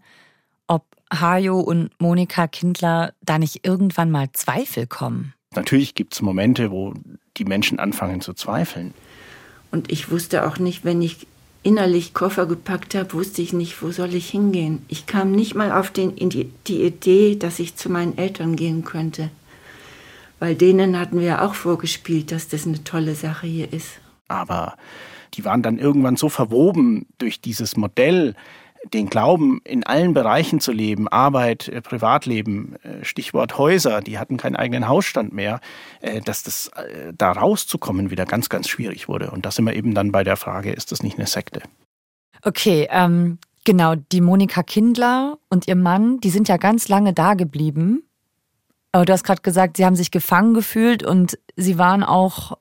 ob 0.66 0.84
Hajo 1.12 1.60
und 1.60 1.90
Monika 1.98 2.46
Kindler 2.46 3.12
da 3.22 3.38
nicht 3.38 3.66
irgendwann 3.66 4.10
mal 4.10 4.28
Zweifel 4.32 4.86
kommen. 4.86 5.34
Natürlich 5.54 5.94
gibt 5.94 6.14
es 6.14 6.22
Momente, 6.22 6.70
wo 6.70 6.94
die 7.36 7.44
Menschen 7.44 7.78
anfangen 7.78 8.20
zu 8.20 8.34
zweifeln. 8.34 8.94
Und 9.72 9.90
ich 9.90 10.10
wusste 10.10 10.46
auch 10.46 10.58
nicht, 10.58 10.84
wenn 10.84 11.02
ich 11.02 11.26
innerlich 11.62 12.14
Koffer 12.14 12.46
gepackt 12.46 12.94
habe, 12.94 13.12
wusste 13.12 13.42
ich 13.42 13.52
nicht, 13.52 13.82
wo 13.82 13.90
soll 13.90 14.14
ich 14.14 14.30
hingehen. 14.30 14.84
Ich 14.88 15.06
kam 15.06 15.32
nicht 15.32 15.54
mal 15.54 15.72
auf 15.72 15.90
den, 15.90 16.16
die, 16.16 16.50
die 16.66 16.82
Idee, 16.82 17.36
dass 17.36 17.58
ich 17.58 17.76
zu 17.76 17.90
meinen 17.90 18.16
Eltern 18.16 18.56
gehen 18.56 18.84
könnte. 18.84 19.30
Weil 20.38 20.54
denen 20.54 20.98
hatten 20.98 21.20
wir 21.20 21.42
auch 21.42 21.54
vorgespielt, 21.54 22.32
dass 22.32 22.48
das 22.48 22.66
eine 22.66 22.82
tolle 22.82 23.14
Sache 23.14 23.46
hier 23.46 23.72
ist. 23.72 24.00
Aber 24.28 24.76
die 25.34 25.44
waren 25.44 25.62
dann 25.62 25.78
irgendwann 25.78 26.16
so 26.16 26.28
verwoben 26.28 27.06
durch 27.18 27.40
dieses 27.40 27.76
Modell, 27.76 28.34
den 28.92 29.08
Glauben 29.08 29.60
in 29.64 29.84
allen 29.84 30.14
Bereichen 30.14 30.60
zu 30.60 30.72
leben, 30.72 31.08
Arbeit, 31.08 31.68
äh, 31.68 31.80
Privatleben, 31.82 32.76
äh, 32.82 33.04
Stichwort 33.04 33.58
Häuser, 33.58 34.00
die 34.00 34.18
hatten 34.18 34.36
keinen 34.36 34.56
eigenen 34.56 34.88
Hausstand 34.88 35.32
mehr, 35.32 35.60
äh, 36.00 36.20
dass 36.20 36.42
das 36.42 36.70
da 37.16 37.32
rauszukommen 37.32 38.10
wieder 38.10 38.26
ganz, 38.26 38.48
ganz 38.48 38.68
schwierig 38.68 39.08
wurde. 39.08 39.30
Und 39.30 39.44
da 39.44 39.50
sind 39.50 39.64
wir 39.64 39.74
eben 39.74 39.94
dann 39.94 40.12
bei 40.12 40.24
der 40.24 40.36
Frage, 40.36 40.72
ist 40.72 40.92
das 40.92 41.02
nicht 41.02 41.18
eine 41.18 41.26
Sekte? 41.26 41.62
Okay, 42.42 42.88
ähm, 42.90 43.38
genau, 43.64 43.94
die 43.94 44.20
Monika 44.20 44.62
Kindler 44.62 45.38
und 45.48 45.68
ihr 45.68 45.76
Mann, 45.76 46.20
die 46.20 46.30
sind 46.30 46.48
ja 46.48 46.56
ganz 46.56 46.88
lange 46.88 47.12
da 47.12 47.34
geblieben. 47.34 48.02
Aber 48.92 49.04
du 49.04 49.12
hast 49.12 49.24
gerade 49.24 49.42
gesagt, 49.42 49.76
sie 49.76 49.84
haben 49.84 49.96
sich 49.96 50.10
gefangen 50.10 50.54
gefühlt 50.54 51.02
und 51.02 51.38
sie 51.56 51.78
waren 51.78 52.02
auch 52.02 52.58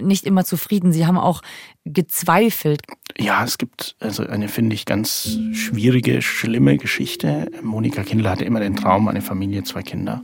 nicht 0.00 0.26
immer 0.26 0.44
zufrieden. 0.44 0.92
Sie 0.92 1.06
haben 1.06 1.18
auch 1.18 1.42
gezweifelt. 1.84 2.82
Ja, 3.18 3.44
es 3.44 3.58
gibt 3.58 3.96
also 4.00 4.26
eine, 4.26 4.48
finde 4.48 4.74
ich, 4.74 4.86
ganz 4.86 5.38
schwierige, 5.52 6.22
schlimme 6.22 6.78
Geschichte. 6.78 7.50
Monika 7.62 8.02
Kindler 8.02 8.30
hatte 8.30 8.44
immer 8.44 8.60
den 8.60 8.76
Traum, 8.76 9.08
eine 9.08 9.22
Familie, 9.22 9.64
zwei 9.64 9.82
Kinder. 9.82 10.22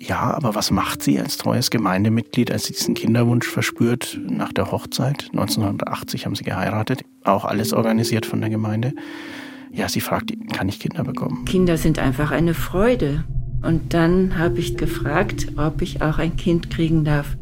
Ja, 0.00 0.34
aber 0.34 0.56
was 0.56 0.72
macht 0.72 1.02
sie 1.02 1.20
als 1.20 1.36
treues 1.36 1.70
Gemeindemitglied, 1.70 2.50
als 2.50 2.64
sie 2.64 2.72
diesen 2.72 2.94
Kinderwunsch 2.94 3.46
verspürt 3.46 4.18
nach 4.28 4.52
der 4.52 4.72
Hochzeit? 4.72 5.28
1980 5.30 6.26
haben 6.26 6.34
sie 6.34 6.42
geheiratet, 6.42 7.04
auch 7.22 7.44
alles 7.44 7.72
organisiert 7.72 8.26
von 8.26 8.40
der 8.40 8.50
Gemeinde. 8.50 8.94
Ja, 9.70 9.88
sie 9.88 10.00
fragt, 10.00 10.32
kann 10.52 10.68
ich 10.68 10.80
Kinder 10.80 11.04
bekommen? 11.04 11.44
Kinder 11.44 11.78
sind 11.78 12.00
einfach 12.00 12.32
eine 12.32 12.52
Freude. 12.52 13.24
Und 13.62 13.94
dann 13.94 14.38
habe 14.38 14.58
ich 14.58 14.76
gefragt, 14.76 15.52
ob 15.56 15.82
ich 15.82 16.02
auch 16.02 16.18
ein 16.18 16.36
Kind 16.36 16.68
kriegen 16.68 17.04
darf. 17.04 17.36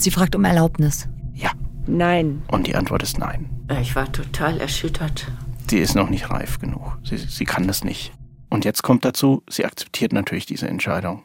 Sie 0.00 0.10
fragt 0.10 0.34
um 0.34 0.44
Erlaubnis. 0.44 1.08
Ja. 1.34 1.50
Nein. 1.86 2.42
Und 2.48 2.66
die 2.66 2.74
Antwort 2.74 3.02
ist 3.02 3.18
nein. 3.18 3.50
Ich 3.82 3.94
war 3.94 4.10
total 4.10 4.58
erschüttert. 4.58 5.30
Sie 5.68 5.78
ist 5.78 5.94
noch 5.94 6.08
nicht 6.08 6.30
reif 6.30 6.58
genug. 6.58 6.98
Sie, 7.04 7.18
sie 7.18 7.44
kann 7.44 7.66
das 7.66 7.84
nicht. 7.84 8.12
Und 8.48 8.64
jetzt 8.64 8.82
kommt 8.82 9.04
dazu, 9.04 9.42
sie 9.48 9.64
akzeptiert 9.64 10.12
natürlich 10.12 10.46
diese 10.46 10.68
Entscheidung. 10.68 11.24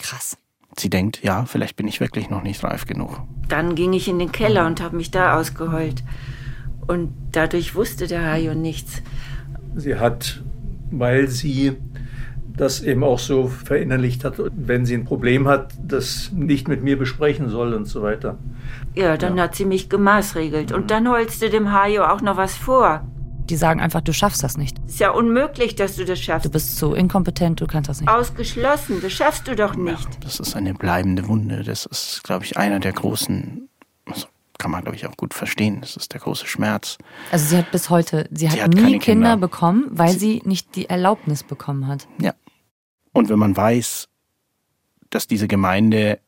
Krass. 0.00 0.38
Sie 0.76 0.88
denkt, 0.90 1.22
ja, 1.22 1.44
vielleicht 1.44 1.76
bin 1.76 1.86
ich 1.86 2.00
wirklich 2.00 2.30
noch 2.30 2.42
nicht 2.42 2.64
reif 2.64 2.86
genug. 2.86 3.20
Dann 3.48 3.74
ging 3.74 3.92
ich 3.92 4.08
in 4.08 4.18
den 4.18 4.32
Keller 4.32 4.66
und 4.66 4.80
habe 4.80 4.96
mich 4.96 5.10
da 5.10 5.38
ausgeheult. 5.38 6.02
Und 6.86 7.12
dadurch 7.32 7.74
wusste 7.74 8.06
der 8.06 8.24
Hajo 8.24 8.54
nichts. 8.54 9.02
Sie 9.76 9.96
hat, 9.96 10.42
weil 10.90 11.28
sie 11.28 11.76
das 12.56 12.80
eben 12.80 13.02
auch 13.02 13.18
so 13.18 13.48
verinnerlicht 13.48 14.24
hat, 14.24 14.34
wenn 14.54 14.86
sie 14.86 14.94
ein 14.94 15.04
Problem 15.04 15.48
hat, 15.48 15.72
das 15.82 16.30
nicht 16.32 16.68
mit 16.68 16.82
mir 16.82 16.98
besprechen 16.98 17.48
soll 17.48 17.74
und 17.74 17.86
so 17.86 18.02
weiter. 18.02 18.38
Ja, 18.94 19.16
dann 19.16 19.40
hat 19.40 19.56
sie 19.56 19.64
mich 19.64 19.88
gemaßregelt. 19.88 20.72
Und 20.72 20.90
dann 20.90 21.08
holst 21.08 21.42
du 21.42 21.50
dem 21.50 21.72
Hajo 21.72 22.04
auch 22.04 22.20
noch 22.20 22.36
was 22.36 22.56
vor. 22.56 23.04
Die 23.50 23.56
sagen 23.56 23.80
einfach, 23.80 24.00
du 24.00 24.12
schaffst 24.12 24.42
das 24.42 24.56
nicht. 24.56 24.78
Ist 24.86 25.00
ja 25.00 25.10
unmöglich, 25.10 25.74
dass 25.74 25.96
du 25.96 26.04
das 26.04 26.20
schaffst. 26.20 26.46
Du 26.46 26.50
bist 26.50 26.76
so 26.76 26.94
inkompetent, 26.94 27.60
du 27.60 27.66
kannst 27.66 27.90
das 27.90 28.00
nicht. 28.00 28.08
Ausgeschlossen, 28.08 29.00
das 29.02 29.12
schaffst 29.12 29.46
du 29.46 29.54
doch 29.54 29.74
nicht. 29.74 30.24
Das 30.24 30.40
ist 30.40 30.56
eine 30.56 30.72
bleibende 30.72 31.28
Wunde. 31.28 31.62
Das 31.62 31.84
ist, 31.84 32.22
glaube 32.24 32.44
ich, 32.44 32.56
einer 32.56 32.80
der 32.80 32.92
großen, 32.92 33.68
also 34.06 34.28
kann 34.58 34.70
man, 34.70 34.82
glaube 34.82 34.96
ich, 34.96 35.06
auch 35.06 35.16
gut 35.16 35.34
verstehen. 35.34 35.80
Das 35.82 35.96
ist 35.96 36.12
der 36.14 36.20
große 36.20 36.46
Schmerz. 36.46 36.96
Also 37.32 37.46
sie 37.46 37.58
hat 37.58 37.70
bis 37.70 37.90
heute, 37.90 38.28
sie 38.32 38.48
hat, 38.48 38.62
hat 38.62 38.70
nie 38.70 38.82
Kinder. 38.82 38.98
Kinder. 39.00 39.36
bekommen, 39.36 39.88
weil 39.90 40.16
sie 40.16 40.40
nicht 40.44 40.76
die 40.76 40.88
Erlaubnis 40.88 41.42
bekommen 41.42 41.86
hat. 41.86 42.06
Ja. 42.18 42.32
Und 43.14 43.30
wenn 43.30 43.38
man 43.38 43.56
weiß, 43.56 44.08
dass 45.08 45.26
diese 45.28 45.48
Gemeinde 45.48 46.18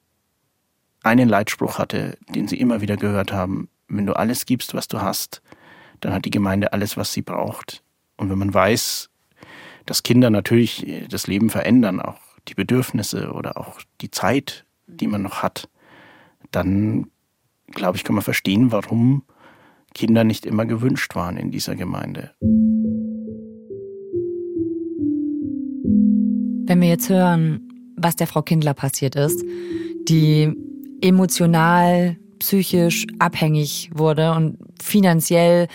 einen 1.03 1.29
Leitspruch 1.29 1.79
hatte, 1.79 2.17
den 2.29 2.49
sie 2.49 2.59
immer 2.59 2.81
wieder 2.81 2.97
gehört 2.97 3.33
haben, 3.33 3.69
wenn 3.89 4.07
du 4.07 4.15
alles 4.15 4.47
gibst, 4.47 4.73
was 4.73 4.89
du 4.89 5.03
hast, 5.03 5.43
dann 6.01 6.13
hat 6.13 6.25
die 6.25 6.31
Gemeinde 6.31 6.73
alles, 6.73 6.97
was 6.97 7.13
sie 7.13 7.23
braucht. 7.23 7.83
Und 8.17 8.31
wenn 8.31 8.39
man 8.39 8.55
weiß, 8.55 9.11
dass 9.85 10.05
Kinder 10.05 10.31
natürlich 10.31 11.07
das 11.11 11.27
Leben 11.27 11.51
verändern, 11.51 12.01
auch 12.01 12.21
die 12.49 12.55
Bedürfnisse 12.55 13.33
oder 13.33 13.57
auch 13.57 13.81
die 14.01 14.11
Zeit, 14.13 14.65
die 14.87 15.09
man 15.09 15.23
noch 15.23 15.43
hat, 15.43 15.69
dann 16.53 17.11
glaube 17.73 17.97
ich, 17.97 18.05
kann 18.05 18.15
man 18.15 18.23
verstehen, 18.23 18.71
warum 18.71 19.25
Kinder 19.93 20.23
nicht 20.23 20.47
immer 20.47 20.67
gewünscht 20.67 21.17
waren 21.17 21.37
in 21.37 21.51
dieser 21.51 21.75
Gemeinde. 21.75 22.35
Wenn 26.67 26.81
wir 26.81 26.89
jetzt 26.89 27.09
hören, 27.09 27.93
was 27.97 28.17
der 28.17 28.27
Frau 28.27 28.43
Kindler 28.43 28.75
passiert 28.75 29.15
ist, 29.15 29.45
die 30.09 30.53
emotional, 31.01 32.17
psychisch 32.41 33.07
abhängig 33.21 33.91
wurde 33.95 34.33
und 34.33 34.59
finanziell 34.83 35.69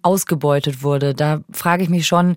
ausgebeutet 0.00 0.82
wurde, 0.82 1.12
da 1.14 1.42
frage 1.52 1.82
ich 1.82 1.90
mich 1.90 2.06
schon, 2.06 2.36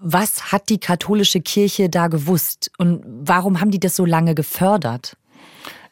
was 0.00 0.52
hat 0.52 0.68
die 0.68 0.78
katholische 0.78 1.40
Kirche 1.40 1.88
da 1.88 2.06
gewusst 2.06 2.70
und 2.78 3.02
warum 3.04 3.60
haben 3.60 3.72
die 3.72 3.80
das 3.80 3.96
so 3.96 4.04
lange 4.04 4.36
gefördert? 4.36 5.16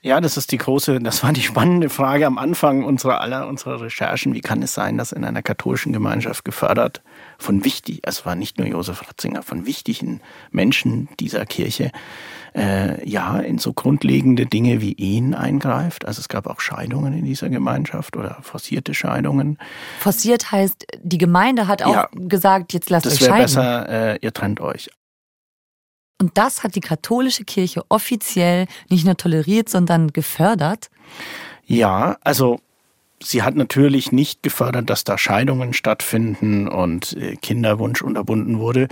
Ja, 0.03 0.21
das 0.21 0.37
ist 0.37 0.53
die 0.53 0.59
große, 0.59 1.01
das 1.01 1.25
war 1.25 1.33
die 1.33 1.43
spannende 1.43 1.89
Frage 1.89 2.29
am 2.29 2.39
Anfang 2.39 2.85
unserer 2.85 3.21
aller 3.21 3.49
unserer 3.49 3.81
Recherchen. 3.81 4.35
Wie 4.35 4.41
kann 4.41 4.63
es 4.63 4.73
sein, 4.73 4.99
dass 4.99 5.11
in 5.11 5.25
einer 5.25 5.43
katholischen 5.43 5.93
Gemeinschaft 5.93 6.45
gefördert 6.45 7.03
von 7.39 7.65
wichtig, 7.65 8.01
es 8.03 8.25
war 8.27 8.35
nicht 8.35 8.59
nur 8.59 8.67
Josef 8.67 9.07
Ratzinger, 9.09 9.43
von 9.43 9.67
wichtigen 9.67 10.21
Menschen 10.51 11.09
dieser 11.21 11.45
Kirche, 11.47 11.91
äh, 12.55 13.07
ja, 13.09 13.39
in 13.39 13.59
so 13.59 13.73
grundlegende 13.73 14.47
Dinge 14.47 14.81
wie 14.81 14.93
Ehen 14.95 15.35
eingreift. 15.35 16.07
Also 16.07 16.21
es 16.21 16.29
gab 16.29 16.47
auch 16.47 16.61
Scheidungen 16.61 17.13
in 17.13 17.25
dieser 17.25 17.49
Gemeinschaft 17.51 18.17
oder 18.17 18.39
forcierte 18.43 18.95
Scheidungen. 18.95 19.59
Forciert 19.99 20.51
heißt, 20.53 20.87
die 21.03 21.19
Gemeinde 21.19 21.67
hat 21.69 21.83
auch 21.83 21.93
Ja. 21.93 22.09
gesagt, 22.15 22.73
jetzt 22.73 22.89
lasst 22.91 23.07
Das 23.07 23.15
euch 23.15 23.21
wäre 23.23 23.31
scheiden. 23.33 23.45
besser, 23.45 23.89
äh, 24.15 24.19
ihr 24.23 24.33
trennt 24.33 24.61
euch. 24.61 24.89
Und 26.19 26.39
das 26.39 26.63
hat 26.65 26.75
die 26.75 26.81
katholische 26.81 27.45
Kirche 27.45 27.83
offiziell 27.91 28.67
nicht 28.89 29.05
nur 29.05 29.19
toleriert, 29.19 29.69
sondern 29.69 30.15
gefördert. 30.15 30.89
Ja, 31.67 32.17
also 32.23 32.61
sie 33.23 33.43
hat 33.43 33.55
natürlich 33.55 34.13
nicht 34.13 34.43
gefördert, 34.43 34.91
dass 34.91 35.05
da 35.05 35.19
Scheidungen 35.19 35.73
stattfinden 35.73 36.69
und 36.69 37.17
äh, 37.17 37.37
Kinderwunsch 37.37 38.03
unterbunden 38.03 38.59
wurde. 38.59 38.89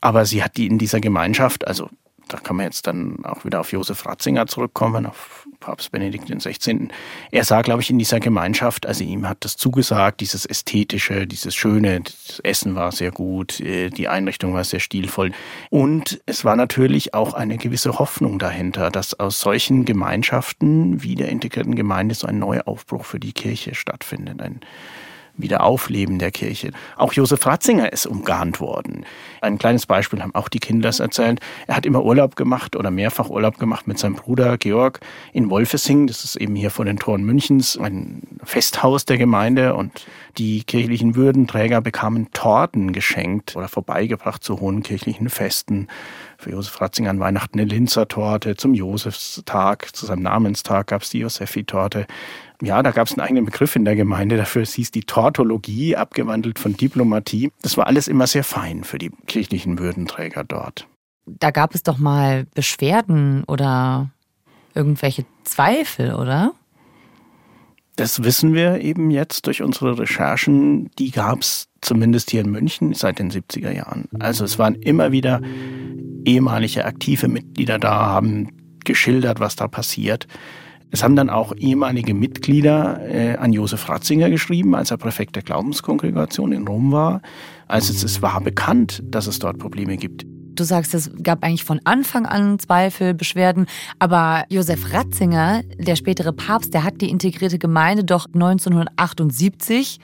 Aber 0.00 0.26
sie 0.26 0.42
hat 0.42 0.56
die 0.56 0.66
in 0.66 0.78
dieser 0.78 1.00
Gemeinschaft, 1.00 1.66
also 1.66 1.88
da 2.28 2.38
kann 2.38 2.56
man 2.56 2.66
jetzt 2.66 2.86
dann 2.86 3.24
auch 3.24 3.44
wieder 3.44 3.60
auf 3.60 3.72
Josef 3.72 4.04
Ratzinger 4.06 4.46
zurückkommen, 4.46 5.06
auf 5.06 5.43
Papst 5.64 5.92
Benedikt 5.92 6.28
XVI. 6.28 6.88
Er 7.30 7.44
sah, 7.44 7.62
glaube 7.62 7.80
ich, 7.80 7.88
in 7.88 7.98
dieser 7.98 8.20
Gemeinschaft, 8.20 8.84
also 8.84 9.02
ihm 9.02 9.26
hat 9.26 9.38
das 9.46 9.56
zugesagt, 9.56 10.20
dieses 10.20 10.44
Ästhetische, 10.44 11.26
dieses 11.26 11.54
Schöne, 11.54 12.02
das 12.02 12.38
Essen 12.40 12.74
war 12.74 12.92
sehr 12.92 13.10
gut, 13.10 13.60
äh, 13.60 13.88
die 13.88 14.08
Einrichtung 14.08 14.52
war 14.52 14.62
sehr 14.64 14.80
stilvoll. 14.80 15.32
Und 15.70 16.20
es 16.26 16.44
war 16.44 16.54
natürlich 16.54 17.14
auch 17.14 17.32
eine 17.32 17.56
gewisse 17.56 17.98
Hoffnung 17.98 18.38
dahinter, 18.38 18.90
dass 18.90 19.18
aus 19.18 19.40
solchen 19.40 19.86
Gemeinschaften 19.86 21.02
wie 21.02 21.14
der 21.14 21.30
integrierten 21.30 21.76
Gemeinde 21.76 22.14
so 22.14 22.26
ein 22.26 22.38
Neuaufbruch 22.38 23.06
für 23.06 23.18
die 23.18 23.32
Kirche 23.32 23.74
stattfindet. 23.74 24.42
Ein 24.42 24.60
Wiederaufleben 25.36 26.18
der 26.18 26.30
Kirche. 26.30 26.70
Auch 26.96 27.12
Josef 27.12 27.44
Ratzinger 27.46 27.92
ist 27.92 28.06
umgarnt 28.06 28.60
worden. 28.60 29.04
Ein 29.40 29.58
kleines 29.58 29.86
Beispiel 29.86 30.22
haben 30.22 30.34
auch 30.34 30.48
die 30.48 30.60
Kinder 30.60 30.88
das 30.88 31.00
erzählt. 31.00 31.40
Er 31.66 31.76
hat 31.76 31.86
immer 31.86 32.04
Urlaub 32.04 32.36
gemacht 32.36 32.76
oder 32.76 32.90
mehrfach 32.90 33.30
Urlaub 33.30 33.58
gemacht 33.58 33.88
mit 33.88 33.98
seinem 33.98 34.14
Bruder 34.14 34.58
Georg 34.58 35.00
in 35.32 35.50
Wolfesing. 35.50 36.06
Das 36.06 36.24
ist 36.24 36.36
eben 36.36 36.54
hier 36.54 36.70
vor 36.70 36.84
den 36.84 36.98
Toren 36.98 37.24
Münchens, 37.24 37.76
ein 37.76 38.22
Festhaus 38.44 39.04
der 39.04 39.18
Gemeinde. 39.18 39.74
Und 39.74 40.06
die 40.36 40.62
kirchlichen 40.64 41.16
Würdenträger 41.16 41.80
bekamen 41.80 42.30
Torten 42.32 42.92
geschenkt 42.92 43.56
oder 43.56 43.68
vorbeigebracht 43.68 44.44
zu 44.44 44.60
hohen 44.60 44.82
kirchlichen 44.82 45.30
Festen. 45.30 45.88
Für 46.38 46.50
Josef 46.50 46.80
Ratzinger 46.80 47.10
an 47.10 47.20
Weihnachten 47.20 47.58
eine 47.58 47.68
Linzer 47.68 48.06
Torte, 48.06 48.56
zum 48.56 48.74
Josefstag, 48.74 49.94
zu 49.94 50.06
seinem 50.06 50.22
Namenstag 50.22 50.88
gab 50.88 51.02
es 51.02 51.10
die 51.10 51.20
Josefi-Torte. 51.20 52.06
Ja, 52.64 52.82
da 52.82 52.90
gab 52.90 53.06
es 53.06 53.12
einen 53.12 53.26
eigenen 53.26 53.44
Begriff 53.44 53.76
in 53.76 53.84
der 53.84 53.96
Gemeinde 53.96 54.36
dafür. 54.36 54.62
Es 54.62 54.74
hieß 54.74 54.90
die 54.90 55.02
Tortologie, 55.02 55.96
abgewandelt 55.96 56.58
von 56.58 56.76
Diplomatie. 56.76 57.50
Das 57.62 57.76
war 57.76 57.86
alles 57.86 58.08
immer 58.08 58.26
sehr 58.26 58.44
fein 58.44 58.84
für 58.84 58.98
die 58.98 59.10
kirchlichen 59.26 59.78
Würdenträger 59.78 60.44
dort. 60.44 60.88
Da 61.26 61.50
gab 61.50 61.74
es 61.74 61.82
doch 61.82 61.98
mal 61.98 62.46
Beschwerden 62.54 63.44
oder 63.44 64.10
irgendwelche 64.74 65.24
Zweifel, 65.44 66.14
oder? 66.14 66.52
Das 67.96 68.24
wissen 68.24 68.54
wir 68.54 68.80
eben 68.80 69.10
jetzt 69.10 69.46
durch 69.46 69.62
unsere 69.62 69.98
Recherchen. 69.98 70.90
Die 70.98 71.10
gab 71.10 71.40
es 71.40 71.68
zumindest 71.80 72.30
hier 72.30 72.40
in 72.40 72.50
München 72.50 72.92
seit 72.92 73.18
den 73.18 73.30
70er 73.30 73.70
Jahren. 73.70 74.08
Also 74.18 74.44
es 74.44 74.58
waren 74.58 74.74
immer 74.74 75.12
wieder 75.12 75.40
ehemalige 76.24 76.84
aktive 76.84 77.28
Mitglieder 77.28 77.78
da, 77.78 78.06
haben 78.06 78.48
geschildert, 78.84 79.38
was 79.38 79.56
da 79.56 79.68
passiert. 79.68 80.26
Es 80.94 81.02
haben 81.02 81.16
dann 81.16 81.28
auch 81.28 81.52
ehemalige 81.56 82.14
Mitglieder 82.14 83.00
äh, 83.04 83.34
an 83.34 83.52
Josef 83.52 83.88
Ratzinger 83.88 84.30
geschrieben, 84.30 84.76
als 84.76 84.92
er 84.92 84.96
Präfekt 84.96 85.34
der 85.34 85.42
Glaubenskongregation 85.42 86.52
in 86.52 86.68
Rom 86.68 86.92
war. 86.92 87.20
Also 87.66 87.92
es, 87.92 88.04
es 88.04 88.22
war 88.22 88.40
bekannt, 88.40 89.02
dass 89.04 89.26
es 89.26 89.40
dort 89.40 89.58
Probleme 89.58 89.96
gibt. 89.96 90.24
Du 90.54 90.62
sagst, 90.62 90.94
es 90.94 91.10
gab 91.20 91.42
eigentlich 91.42 91.64
von 91.64 91.80
Anfang 91.82 92.26
an 92.26 92.60
Zweifel, 92.60 93.12
Beschwerden, 93.12 93.66
aber 93.98 94.44
Josef 94.50 94.92
Ratzinger, 94.92 95.62
der 95.78 95.96
spätere 95.96 96.32
Papst, 96.32 96.72
der 96.72 96.84
hat 96.84 97.00
die 97.00 97.10
integrierte 97.10 97.58
Gemeinde 97.58 98.04
doch 98.04 98.26
1978 98.26 99.98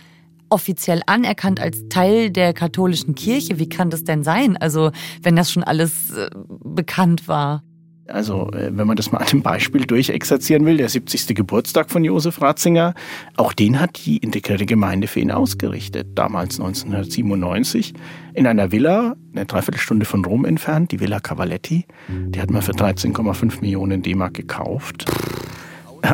offiziell 0.48 1.02
anerkannt 1.06 1.60
als 1.60 1.88
Teil 1.88 2.30
der 2.30 2.52
katholischen 2.52 3.14
Kirche. 3.14 3.60
Wie 3.60 3.68
kann 3.68 3.90
das 3.90 4.02
denn 4.02 4.24
sein? 4.24 4.56
Also, 4.56 4.90
wenn 5.22 5.36
das 5.36 5.52
schon 5.52 5.62
alles 5.62 6.10
äh, 6.10 6.28
bekannt 6.64 7.28
war. 7.28 7.62
Also, 8.10 8.50
äh, 8.52 8.70
wenn 8.72 8.86
man 8.86 8.96
das 8.96 9.12
mal 9.12 9.18
an 9.18 9.26
dem 9.26 9.42
Beispiel 9.42 9.86
durchexerzieren 9.86 10.66
will, 10.66 10.76
der 10.76 10.88
70. 10.88 11.34
Geburtstag 11.34 11.90
von 11.90 12.04
Josef 12.04 12.40
Ratzinger, 12.42 12.94
auch 13.36 13.52
den 13.52 13.80
hat 13.80 14.04
die 14.04 14.18
integrierte 14.18 14.66
Gemeinde 14.66 15.06
für 15.06 15.20
ihn 15.20 15.30
ausgerichtet. 15.30 16.08
Damals 16.14 16.58
1997 16.58 17.94
in 18.34 18.46
einer 18.46 18.72
Villa, 18.72 19.16
eine 19.34 19.46
Dreiviertelstunde 19.46 20.04
von 20.06 20.24
Rom 20.24 20.44
entfernt, 20.44 20.92
die 20.92 21.00
Villa 21.00 21.20
Cavaletti. 21.20 21.86
Die 22.08 22.40
hat 22.40 22.50
man 22.50 22.62
für 22.62 22.72
13,5 22.72 23.60
Millionen 23.60 24.02
D-Mark 24.02 24.34
gekauft. 24.34 25.06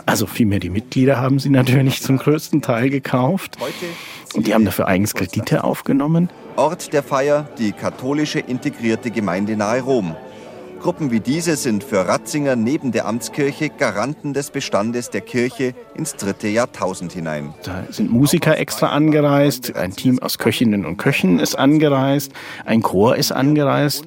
Also 0.04 0.26
vielmehr 0.26 0.58
die 0.58 0.70
Mitglieder 0.70 1.18
haben 1.18 1.38
sie 1.38 1.50
natürlich 1.50 2.02
zum 2.02 2.18
größten 2.18 2.60
Teil 2.62 2.90
gekauft. 2.90 3.56
Und 4.34 4.46
die 4.46 4.54
haben 4.54 4.64
dafür 4.64 4.88
eigens 4.88 5.14
Kredite 5.14 5.64
aufgenommen. 5.64 6.28
Ort 6.56 6.92
der 6.92 7.02
Feier 7.02 7.48
die 7.58 7.72
katholische 7.72 8.40
integrierte 8.40 9.10
Gemeinde 9.10 9.56
nahe 9.56 9.82
Rom. 9.82 10.16
Gruppen 10.86 11.10
wie 11.10 11.18
diese 11.18 11.56
sind 11.56 11.82
für 11.82 12.06
Ratzinger 12.06 12.54
neben 12.54 12.92
der 12.92 13.08
Amtskirche 13.08 13.70
Garanten 13.70 14.34
des 14.34 14.52
Bestandes 14.52 15.10
der 15.10 15.20
Kirche 15.20 15.74
ins 15.96 16.14
dritte 16.14 16.46
Jahrtausend 16.46 17.12
hinein. 17.12 17.52
Da 17.64 17.82
sind 17.90 18.12
Musiker 18.12 18.56
extra 18.56 18.90
angereist, 18.90 19.74
ein 19.74 19.90
Team 19.96 20.20
aus 20.20 20.38
Köchinnen 20.38 20.86
und 20.86 20.96
Köchen 20.96 21.40
ist 21.40 21.58
angereist, 21.58 22.30
ein 22.66 22.82
Chor 22.82 23.16
ist 23.16 23.32
angereist. 23.32 24.04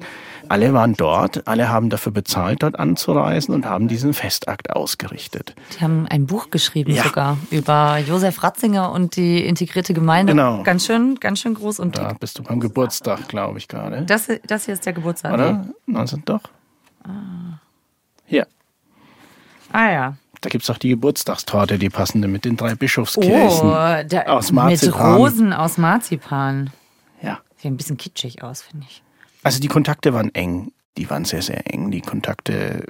Alle 0.48 0.72
waren 0.72 0.94
dort, 0.94 1.46
alle 1.46 1.68
haben 1.68 1.90
dafür 1.90 2.12
bezahlt, 2.12 2.62
dort 2.62 2.78
anzureisen 2.78 3.54
und 3.54 3.66
haben 3.66 3.86
diesen 3.86 4.14
Festakt 4.14 4.70
ausgerichtet. 4.70 5.54
Die 5.78 5.84
haben 5.84 6.06
ein 6.08 6.24
Buch 6.26 6.48
geschrieben 6.50 6.92
Ja. 6.92 7.02
sogar 7.04 7.36
über 7.50 7.98
Josef 7.98 8.42
Ratzinger 8.42 8.90
und 8.90 9.16
die 9.16 9.44
integrierte 9.44 9.92
Gemeinde. 9.92 10.32
Genau. 10.32 10.62
Ganz 10.62 10.86
schön, 10.86 11.16
ganz 11.20 11.40
schön 11.40 11.52
groß 11.52 11.78
und 11.78 11.98
Da 11.98 12.08
dick. 12.08 12.20
bist 12.20 12.38
du 12.38 12.42
beim 12.42 12.58
Geburtstag, 12.58 13.28
glaube 13.28 13.58
ich 13.58 13.68
gerade. 13.68 14.06
Das, 14.06 14.28
das 14.46 14.64
hier 14.64 14.72
ist 14.72 14.86
der 14.86 14.94
Geburtstag. 14.94 15.34
Oder? 15.34 15.66
19 15.84 16.22
doch. 16.24 16.40
Hier, 18.26 18.46
Ah 19.72 19.90
ja. 19.90 20.16
da 20.40 20.48
gibt 20.48 20.64
es 20.64 20.70
auch 20.70 20.78
die 20.78 20.88
Geburtstagstorte, 20.90 21.78
die 21.78 21.90
passende 21.90 22.28
mit 22.28 22.44
den 22.44 22.56
drei 22.56 22.74
Bischofskirchen. 22.74 23.68
Oh, 23.68 24.02
da, 24.08 24.22
aus 24.26 24.52
mit. 24.52 25.16
Rosen 25.18 25.52
aus 25.52 25.78
Marzipan. 25.78 26.70
Ja. 27.22 27.40
Sieht 27.56 27.70
ein 27.72 27.76
bisschen 27.76 27.96
kitschig 27.96 28.42
aus, 28.42 28.62
finde 28.62 28.86
ich. 28.88 29.02
Also 29.42 29.60
die 29.60 29.68
Kontakte 29.68 30.12
waren 30.14 30.34
eng. 30.34 30.72
Die 30.96 31.08
waren 31.08 31.24
sehr, 31.24 31.42
sehr 31.42 31.72
eng. 31.72 31.90
Die 31.90 32.00
Kontakte, 32.00 32.84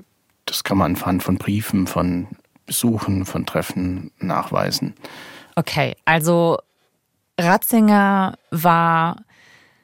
das 0.46 0.64
kann 0.64 0.78
man 0.78 0.96
anhand 0.96 1.22
von 1.22 1.36
Briefen, 1.38 1.86
von 1.86 2.28
Besuchen, 2.66 3.26
von 3.26 3.46
Treffen, 3.46 4.10
Nachweisen. 4.18 4.94
Okay, 5.56 5.96
also 6.04 6.58
Ratzinger 7.38 8.38
war 8.50 9.22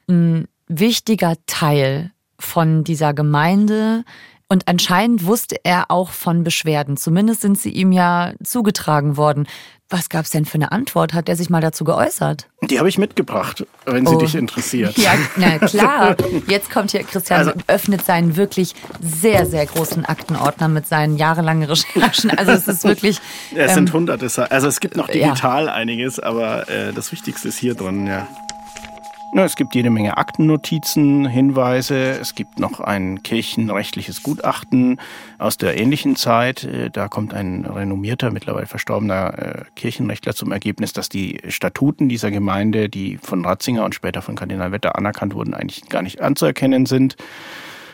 ein 0.09 0.49
wichtiger 0.69 1.35
Teil 1.47 2.13
von 2.39 2.85
dieser 2.85 3.15
Gemeinde. 3.15 4.05
Und 4.49 4.69
anscheinend 4.69 5.27
wusste 5.27 5.57
er 5.65 5.91
auch 5.91 6.11
von 6.11 6.45
Beschwerden. 6.45 6.97
Zumindest 6.97 7.41
sind 7.41 7.59
sie 7.59 7.71
ihm 7.71 7.91
ja 7.91 8.33
zugetragen 8.45 9.17
worden. 9.17 9.49
Was 9.89 10.09
gab 10.09 10.25
es 10.25 10.31
denn 10.31 10.45
für 10.45 10.55
eine 10.55 10.73
Antwort? 10.73 11.15
Hat 11.15 11.29
er 11.29 11.37
sich 11.37 11.49
mal 11.49 11.61
dazu 11.61 11.85
geäußert? 11.85 12.49
Die 12.63 12.79
habe 12.79 12.89
ich 12.89 12.99
mitgebracht, 12.99 13.65
wenn 13.85 14.05
sie 14.05 14.17
oh. 14.17 14.19
dich 14.19 14.35
interessiert. 14.35 14.99
Ja, 14.99 15.13
na 15.37 15.59
klar. 15.59 16.17
Jetzt 16.49 16.73
kommt 16.73 16.91
hier 16.91 17.05
Christian 17.05 17.39
also, 17.39 17.53
öffnet 17.69 18.05
seinen 18.05 18.37
wirklich 18.37 18.75
sehr, 19.01 19.47
sehr 19.47 19.65
großen 19.65 20.05
Aktenordner 20.05 20.67
mit 20.67 20.89
seinen 20.89 21.17
jahrelangen 21.17 21.65
Recherchen. 21.69 22.37
Also 22.37 22.51
es 22.53 22.67
ist 22.67 22.83
wirklich. 22.83 23.19
Ja, 23.53 23.65
es 23.65 23.71
ähm, 23.71 23.75
sind 23.75 23.93
hunderte. 23.93 24.51
Also 24.51 24.67
es 24.67 24.81
gibt 24.81 24.97
noch 24.97 25.07
digital 25.07 25.67
ja. 25.67 25.75
einiges, 25.75 26.19
aber 26.19 26.69
äh, 26.69 26.93
das 26.93 27.13
Wichtigste 27.13 27.47
ist 27.47 27.59
hier 27.59 27.77
drin, 27.77 28.09
ja. 28.09 28.27
Es 29.45 29.55
gibt 29.55 29.75
jede 29.75 29.91
Menge 29.91 30.17
Aktennotizen, 30.17 31.27
Hinweise. 31.27 32.13
Es 32.19 32.35
gibt 32.35 32.59
noch 32.59 32.81
ein 32.81 33.23
kirchenrechtliches 33.23 34.23
Gutachten 34.23 34.99
aus 35.39 35.59
der 35.59 35.79
ähnlichen 35.79 36.17
Zeit. 36.17 36.65
Äh, 36.65 36.91
da 36.91 37.09
kommt 37.09 37.35
ein 37.35 37.67
renommierter, 37.67 38.31
mittlerweile 38.31 38.67
verstorbener 38.67 39.39
äh, 39.39 39.65
Kirchenrechtler 39.77 40.35
zum 40.35 40.53
Ergebnis, 40.53 40.95
dass 40.95 41.11
die 41.11 41.41
Statuten 41.49 42.09
dieser 42.09 42.31
Gemeinde, 42.31 42.89
die 42.89 43.19
von 43.19 43.45
Ratzinger 43.45 43.85
und 43.85 43.95
später 43.95 44.23
von 44.23 44.37
Kardinal 44.37 44.73
Wetter 44.73 44.97
anerkannt 44.97 45.35
wurden, 45.35 45.53
eigentlich 45.53 45.87
gar 45.91 46.01
nicht 46.01 46.23
anzuerkennen 46.23 46.87
sind, 46.87 47.17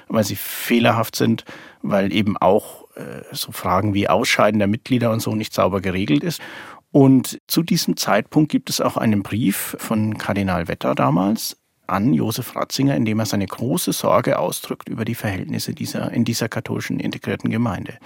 weil 0.07 0.23
sie 0.23 0.37
fehlerhaft 0.37 1.17
sind, 1.17 1.45
weil 1.83 2.13
eben 2.13 2.37
auch 2.37 2.85
äh, 2.95 3.23
so 3.33 3.51
Fragen 3.51 3.95
wie 3.95 4.09
Ausscheiden 4.09 4.61
der 4.61 4.69
Mitglieder 4.69 5.11
und 5.11 5.21
so 5.21 5.35
nicht 5.35 5.53
sauber 5.53 5.81
geregelt 5.81 6.23
ist. 6.23 6.41
Und 6.93 7.39
zu 7.49 7.63
diesem 7.63 7.97
Zeitpunkt 7.97 8.53
gibt 8.53 8.69
es 8.71 8.81
auch 8.81 8.97
einen 8.97 9.23
Brief 9.23 9.77
von 9.79 10.19
Kardinal 10.19 10.69
Wetter 10.69 10.95
damals 10.95 11.57
an 11.87 12.13
Josef 12.13 12.55
Ratzinger, 12.55 12.95
in 12.97 13.05
dem 13.05 13.19
er 13.19 13.27
seine 13.27 13.47
große 13.47 13.93
Sorge 13.93 14.39
ausdrückt 14.39 14.89
über 14.89 15.05
die 15.05 15.15
Verhältnisse 15.15 15.75
dieser, 15.75 16.13
in 16.13 16.25
dieser 16.25 16.49
katholischen 16.49 17.01
integrierten 17.01 17.51
Gemeinde. 17.51 17.99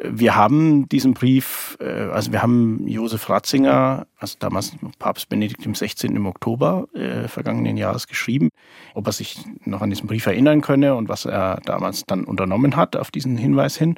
Wir 0.00 0.36
haben 0.36 0.88
diesen 0.88 1.14
Brief, 1.14 1.76
äh, 1.80 1.84
also 1.84 2.30
wir 2.30 2.40
haben 2.40 2.86
Josef 2.86 3.28
Ratzinger, 3.28 4.06
also 4.18 4.36
damals 4.38 4.76
Papst 4.98 5.28
Benedikt 5.28 5.66
16. 5.76 6.14
im 6.14 6.26
Oktober 6.26 6.86
äh, 6.94 7.26
vergangenen 7.26 7.76
Jahres 7.76 8.06
geschrieben, 8.06 8.50
ob 8.94 9.06
er 9.06 9.12
sich 9.12 9.44
noch 9.64 9.82
an 9.82 9.90
diesen 9.90 10.06
Brief 10.06 10.26
erinnern 10.26 10.60
könne 10.60 10.94
und 10.94 11.08
was 11.08 11.24
er 11.24 11.60
damals 11.64 12.04
dann 12.06 12.24
unternommen 12.24 12.76
hat 12.76 12.94
auf 12.94 13.10
diesen 13.10 13.36
Hinweis 13.36 13.76
hin. 13.76 13.96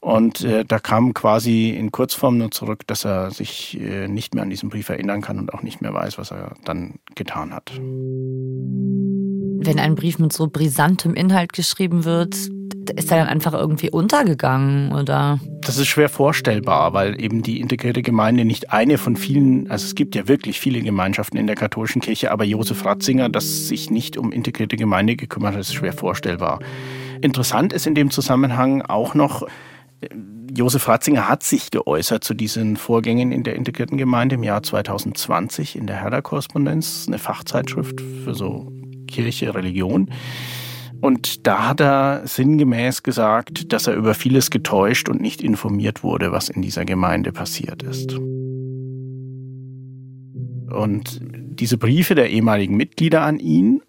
Und 0.00 0.42
äh, 0.44 0.64
da 0.64 0.78
kam 0.78 1.12
quasi 1.14 1.70
in 1.70 1.90
Kurzform 1.90 2.38
nur 2.38 2.50
zurück, 2.50 2.86
dass 2.86 3.04
er 3.04 3.30
sich 3.30 3.78
äh, 3.80 4.08
nicht 4.08 4.34
mehr 4.34 4.42
an 4.42 4.50
diesen 4.50 4.68
Brief 4.68 4.88
erinnern 4.88 5.20
kann 5.20 5.38
und 5.38 5.52
auch 5.52 5.62
nicht 5.62 5.80
mehr 5.80 5.92
weiß, 5.92 6.18
was 6.18 6.30
er 6.30 6.54
dann 6.64 6.94
getan 7.14 7.52
hat. 7.52 7.72
Wenn 9.60 9.80
ein 9.80 9.96
Brief 9.96 10.18
mit 10.18 10.32
so 10.32 10.46
brisantem 10.46 11.14
Inhalt 11.14 11.52
geschrieben 11.52 12.04
wird, 12.04 12.34
ist 12.96 13.10
er 13.10 13.18
dann 13.18 13.26
einfach 13.26 13.52
irgendwie 13.52 13.90
untergegangen, 13.90 14.92
oder? 14.92 15.40
Das 15.60 15.78
ist 15.78 15.88
schwer 15.88 16.08
vorstellbar, 16.08 16.92
weil 16.92 17.20
eben 17.20 17.42
die 17.42 17.60
integrierte 17.60 18.02
Gemeinde 18.02 18.44
nicht 18.44 18.72
eine 18.72 18.98
von 18.98 19.16
vielen, 19.16 19.70
also 19.70 19.84
es 19.84 19.94
gibt 19.94 20.14
ja 20.14 20.28
wirklich 20.28 20.60
viele 20.60 20.80
Gemeinschaften 20.80 21.36
in 21.36 21.46
der 21.46 21.56
katholischen 21.56 22.00
Kirche, 22.00 22.30
aber 22.30 22.44
Josef 22.44 22.84
Ratzinger, 22.84 23.28
das 23.28 23.68
sich 23.68 23.90
nicht 23.90 24.16
um 24.16 24.32
integrierte 24.32 24.76
Gemeinde 24.76 25.16
gekümmert 25.16 25.54
hat, 25.54 25.60
ist 25.60 25.74
schwer 25.74 25.92
vorstellbar. 25.92 26.60
Interessant 27.20 27.72
ist 27.72 27.86
in 27.86 27.94
dem 27.94 28.10
Zusammenhang 28.10 28.82
auch 28.82 29.14
noch, 29.14 29.46
Josef 30.54 30.88
Ratzinger 30.88 31.28
hat 31.28 31.42
sich 31.42 31.70
geäußert 31.70 32.24
zu 32.24 32.34
diesen 32.34 32.76
Vorgängen 32.76 33.32
in 33.32 33.42
der 33.42 33.56
integrierten 33.56 33.98
Gemeinde 33.98 34.36
im 34.36 34.42
Jahr 34.42 34.62
2020 34.62 35.76
in 35.76 35.86
der 35.86 35.96
Herder-Korrespondenz, 35.96 37.06
eine 37.08 37.18
Fachzeitschrift 37.18 38.00
für 38.00 38.34
so 38.34 38.72
Kirche, 39.08 39.54
Religion. 39.54 40.10
Und 41.00 41.46
da 41.46 41.68
hat 41.68 41.80
er 41.80 42.22
sinngemäß 42.26 43.02
gesagt, 43.02 43.72
dass 43.72 43.86
er 43.86 43.94
über 43.94 44.14
vieles 44.14 44.50
getäuscht 44.50 45.08
und 45.08 45.20
nicht 45.20 45.42
informiert 45.42 46.02
wurde, 46.02 46.32
was 46.32 46.48
in 46.48 46.62
dieser 46.62 46.84
Gemeinde 46.84 47.32
passiert 47.32 47.82
ist. 47.82 48.14
Und 50.70 51.20
diese 51.22 51.78
Briefe 51.78 52.14
der 52.14 52.30
ehemaligen 52.30 52.76
Mitglieder 52.76 53.22
an 53.22 53.38
ihn, 53.38 53.82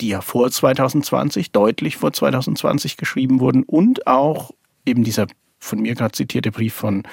die 0.00 0.08
ja 0.08 0.20
vor 0.20 0.50
2020, 0.50 1.52
deutlich 1.52 1.96
vor 1.96 2.12
2020 2.12 2.96
geschrieben 2.96 3.40
wurden 3.40 3.62
und 3.62 4.06
auch 4.06 4.52
eben 4.86 5.04
dieser 5.04 5.26
von 5.58 5.80
mir 5.80 5.94
gerade 5.94 6.12
zitierte 6.12 6.50
Brief 6.50 6.74
von 6.74 7.04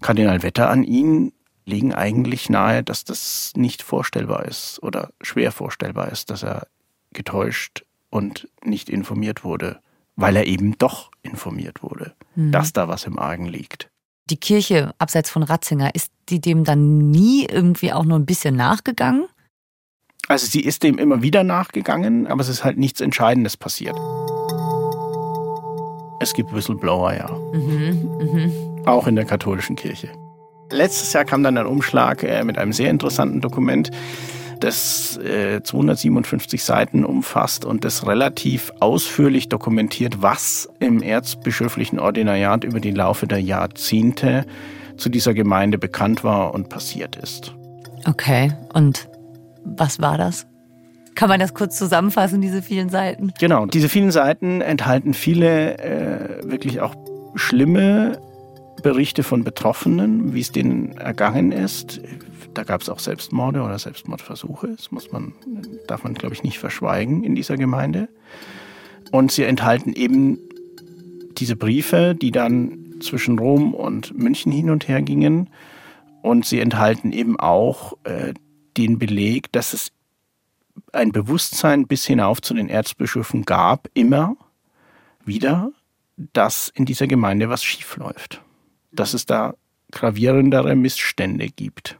Kardinal 0.00 0.42
Wetter 0.42 0.70
an 0.70 0.84
ihn 0.84 1.32
legen 1.66 1.94
eigentlich 1.94 2.50
nahe, 2.50 2.82
dass 2.82 3.04
das 3.04 3.52
nicht 3.56 3.82
vorstellbar 3.82 4.44
ist 4.44 4.82
oder 4.82 5.10
schwer 5.22 5.52
vorstellbar 5.52 6.10
ist, 6.12 6.30
dass 6.30 6.42
er 6.42 6.66
getäuscht 7.12 7.84
und 8.10 8.48
nicht 8.62 8.90
informiert 8.90 9.44
wurde, 9.44 9.80
weil 10.16 10.36
er 10.36 10.46
eben 10.46 10.76
doch 10.78 11.10
informiert 11.22 11.82
wurde, 11.82 12.14
mhm. 12.34 12.52
dass 12.52 12.72
da 12.72 12.88
was 12.88 13.04
im 13.04 13.18
Argen 13.18 13.46
liegt. 13.46 13.88
Die 14.30 14.36
Kirche 14.36 14.94
abseits 14.98 15.30
von 15.30 15.42
Ratzinger, 15.42 15.94
ist 15.94 16.10
die 16.28 16.40
dem 16.40 16.64
dann 16.64 17.10
nie 17.10 17.46
irgendwie 17.46 17.92
auch 17.92 18.04
nur 18.04 18.18
ein 18.18 18.26
bisschen 18.26 18.56
nachgegangen? 18.56 19.26
Also 20.28 20.46
sie 20.46 20.60
ist 20.60 20.82
dem 20.82 20.96
immer 20.98 21.22
wieder 21.22 21.44
nachgegangen, 21.44 22.26
aber 22.26 22.40
es 22.40 22.48
ist 22.48 22.64
halt 22.64 22.78
nichts 22.78 23.02
Entscheidendes 23.02 23.56
passiert. 23.58 23.96
Es 26.24 26.32
gibt 26.32 26.54
Whistleblower, 26.54 27.12
ja. 27.12 27.28
Mhm, 27.52 28.08
mh. 28.18 28.90
Auch 28.90 29.06
in 29.06 29.14
der 29.14 29.26
katholischen 29.26 29.76
Kirche. 29.76 30.08
Letztes 30.70 31.12
Jahr 31.12 31.26
kam 31.26 31.42
dann 31.42 31.58
ein 31.58 31.66
Umschlag 31.66 32.22
äh, 32.22 32.42
mit 32.44 32.56
einem 32.56 32.72
sehr 32.72 32.88
interessanten 32.88 33.42
Dokument, 33.42 33.90
das 34.58 35.18
äh, 35.18 35.62
257 35.62 36.64
Seiten 36.64 37.04
umfasst 37.04 37.66
und 37.66 37.84
das 37.84 38.06
relativ 38.06 38.72
ausführlich 38.80 39.50
dokumentiert, 39.50 40.22
was 40.22 40.66
im 40.80 41.02
erzbischöflichen 41.02 41.98
Ordinariat 41.98 42.64
über 42.64 42.80
die 42.80 42.92
Laufe 42.92 43.26
der 43.26 43.42
Jahrzehnte 43.42 44.46
zu 44.96 45.10
dieser 45.10 45.34
Gemeinde 45.34 45.76
bekannt 45.76 46.24
war 46.24 46.54
und 46.54 46.70
passiert 46.70 47.16
ist. 47.16 47.54
Okay, 48.06 48.50
und 48.72 49.10
was 49.62 50.00
war 50.00 50.16
das? 50.16 50.46
Kann 51.14 51.28
man 51.28 51.40
das 51.40 51.54
kurz 51.54 51.78
zusammenfassen, 51.78 52.40
diese 52.40 52.62
vielen 52.62 52.88
Seiten? 52.88 53.32
Genau, 53.38 53.66
diese 53.66 53.88
vielen 53.88 54.10
Seiten 54.10 54.60
enthalten 54.60 55.14
viele 55.14 55.78
äh, 55.78 56.50
wirklich 56.50 56.80
auch 56.80 56.94
schlimme 57.34 58.20
Berichte 58.82 59.22
von 59.22 59.44
Betroffenen, 59.44 60.34
wie 60.34 60.40
es 60.40 60.52
denen 60.52 60.92
ergangen 60.98 61.52
ist. 61.52 62.00
Da 62.52 62.64
gab 62.64 62.82
es 62.82 62.88
auch 62.88 62.98
Selbstmorde 62.98 63.62
oder 63.62 63.78
Selbstmordversuche. 63.78 64.68
Das 64.76 64.92
muss 64.92 65.10
man, 65.10 65.32
darf 65.86 66.04
man, 66.04 66.14
glaube 66.14 66.34
ich, 66.34 66.42
nicht 66.42 66.58
verschweigen 66.58 67.24
in 67.24 67.34
dieser 67.34 67.56
Gemeinde. 67.56 68.08
Und 69.10 69.32
sie 69.32 69.44
enthalten 69.44 69.92
eben 69.92 70.38
diese 71.38 71.56
Briefe, 71.56 72.14
die 72.14 72.30
dann 72.30 72.78
zwischen 73.00 73.38
Rom 73.38 73.74
und 73.74 74.16
München 74.16 74.52
hin 74.52 74.70
und 74.70 74.88
her 74.88 75.02
gingen. 75.02 75.48
Und 76.22 76.44
sie 76.44 76.60
enthalten 76.60 77.12
eben 77.12 77.38
auch 77.38 77.94
äh, 78.04 78.34
den 78.76 78.98
Beleg, 78.98 79.50
dass 79.52 79.72
es 79.72 79.93
ein 80.92 81.12
Bewusstsein 81.12 81.86
bis 81.86 82.04
hinauf 82.04 82.40
zu 82.40 82.54
den 82.54 82.68
Erzbischöfen 82.68 83.44
gab, 83.44 83.88
immer 83.94 84.36
wieder, 85.24 85.70
dass 86.16 86.68
in 86.74 86.84
dieser 86.84 87.06
Gemeinde 87.06 87.48
was 87.48 87.64
schiefläuft. 87.64 88.40
Dass 88.92 89.14
es 89.14 89.26
da 89.26 89.54
gravierendere 89.90 90.74
Missstände 90.74 91.48
gibt. 91.48 91.98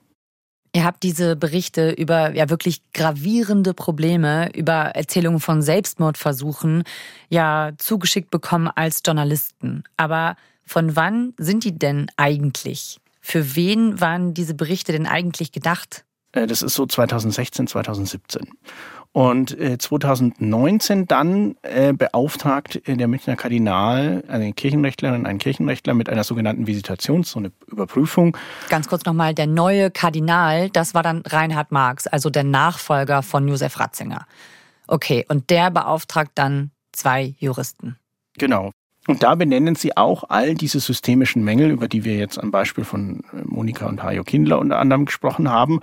Ihr 0.74 0.84
habt 0.84 1.04
diese 1.04 1.36
Berichte 1.36 1.92
über 1.92 2.34
ja 2.34 2.50
wirklich 2.50 2.80
gravierende 2.92 3.74
Probleme, 3.74 4.50
über 4.56 4.74
Erzählungen 4.96 5.38
von 5.38 5.62
Selbstmordversuchen 5.62 6.82
ja 7.28 7.70
zugeschickt 7.78 8.30
bekommen 8.30 8.68
als 8.74 9.00
Journalisten. 9.06 9.84
Aber 9.96 10.34
von 10.64 10.96
wann 10.96 11.32
sind 11.38 11.62
die 11.62 11.78
denn 11.78 12.10
eigentlich? 12.16 12.98
Für 13.20 13.54
wen 13.54 14.00
waren 14.00 14.34
diese 14.34 14.54
Berichte 14.54 14.90
denn 14.90 15.06
eigentlich 15.06 15.52
gedacht? 15.52 16.04
Äh, 16.34 16.46
das 16.46 16.62
ist 16.62 16.74
so 16.74 16.86
2016, 16.86 17.66
2017. 17.66 18.48
Und 19.12 19.56
2019 19.78 21.02
äh, 21.02 21.06
dann 21.06 21.54
äh, 21.62 21.92
beauftragt 21.92 22.80
der 22.84 23.06
Münchner 23.06 23.36
Kardinal 23.36 24.24
eine 24.26 24.52
Kirchenrechtlerin 24.52 25.20
und 25.20 25.26
einen 25.26 25.38
Kirchenrechtler 25.38 25.94
mit 25.94 26.08
einer 26.08 26.24
sogenannten 26.24 26.66
Visitations-, 26.66 27.30
so 27.30 27.38
eine 27.38 27.52
Überprüfung. 27.68 28.36
Ganz 28.70 28.88
kurz 28.88 29.04
nochmal, 29.04 29.32
der 29.32 29.46
neue 29.46 29.92
Kardinal, 29.92 30.68
das 30.68 30.94
war 30.94 31.04
dann 31.04 31.22
Reinhard 31.24 31.70
Marx, 31.70 32.08
also 32.08 32.28
der 32.28 32.42
Nachfolger 32.42 33.22
von 33.22 33.46
Josef 33.46 33.78
Ratzinger. 33.78 34.26
Okay, 34.88 35.24
und 35.28 35.48
der 35.48 35.70
beauftragt 35.70 36.32
dann 36.34 36.72
zwei 36.90 37.34
Juristen. 37.38 37.96
Genau. 38.36 38.72
Und 39.06 39.22
da 39.22 39.34
benennen 39.34 39.76
sie 39.76 39.96
auch 39.96 40.24
all 40.28 40.54
diese 40.54 40.80
systemischen 40.80 41.44
Mängel, 41.44 41.70
über 41.70 41.88
die 41.88 42.04
wir 42.04 42.16
jetzt 42.16 42.38
am 42.38 42.50
Beispiel 42.50 42.84
von 42.84 43.22
Monika 43.44 43.86
und 43.86 44.02
Hajo 44.02 44.24
Kindler 44.24 44.58
unter 44.58 44.78
anderem 44.78 45.04
gesprochen 45.04 45.50
haben 45.50 45.80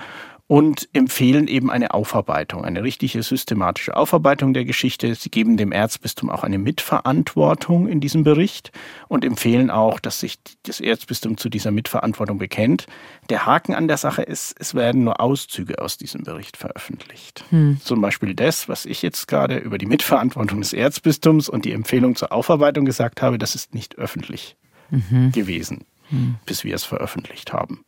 und 0.51 0.89
empfehlen 0.91 1.47
eben 1.47 1.71
eine 1.71 1.93
Aufarbeitung, 1.93 2.65
eine 2.65 2.83
richtige 2.83 3.23
systematische 3.23 3.95
Aufarbeitung 3.95 4.53
der 4.53 4.65
Geschichte. 4.65 5.15
Sie 5.15 5.29
geben 5.29 5.55
dem 5.55 5.71
Erzbistum 5.71 6.29
auch 6.29 6.43
eine 6.43 6.57
Mitverantwortung 6.57 7.87
in 7.87 8.01
diesem 8.01 8.25
Bericht 8.25 8.73
und 9.07 9.23
empfehlen 9.23 9.69
auch, 9.69 10.01
dass 10.01 10.19
sich 10.19 10.39
das 10.63 10.81
Erzbistum 10.81 11.37
zu 11.37 11.47
dieser 11.47 11.71
Mitverantwortung 11.71 12.37
bekennt. 12.37 12.87
Der 13.29 13.45
Haken 13.45 13.73
an 13.73 13.87
der 13.87 13.95
Sache 13.95 14.23
ist, 14.23 14.53
es 14.59 14.75
werden 14.75 15.05
nur 15.05 15.21
Auszüge 15.21 15.81
aus 15.81 15.97
diesem 15.97 16.25
Bericht 16.25 16.57
veröffentlicht. 16.57 17.45
Hm. 17.51 17.79
Zum 17.81 18.01
Beispiel 18.01 18.35
das, 18.35 18.67
was 18.67 18.85
ich 18.85 19.01
jetzt 19.01 19.29
gerade 19.29 19.57
über 19.57 19.77
die 19.77 19.85
Mitverantwortung 19.85 20.59
des 20.59 20.73
Erzbistums 20.73 21.47
und 21.47 21.63
die 21.63 21.71
Empfehlung 21.71 22.17
zur 22.17 22.33
Aufarbeitung 22.33 22.83
gesagt 22.83 23.21
habe, 23.21 23.37
das 23.37 23.55
ist 23.55 23.73
nicht 23.73 23.97
öffentlich 23.97 24.57
mhm. 24.89 25.31
gewesen, 25.31 25.85
hm. 26.09 26.35
bis 26.45 26.65
wir 26.65 26.75
es 26.75 26.83
veröffentlicht 26.83 27.53
haben. 27.53 27.85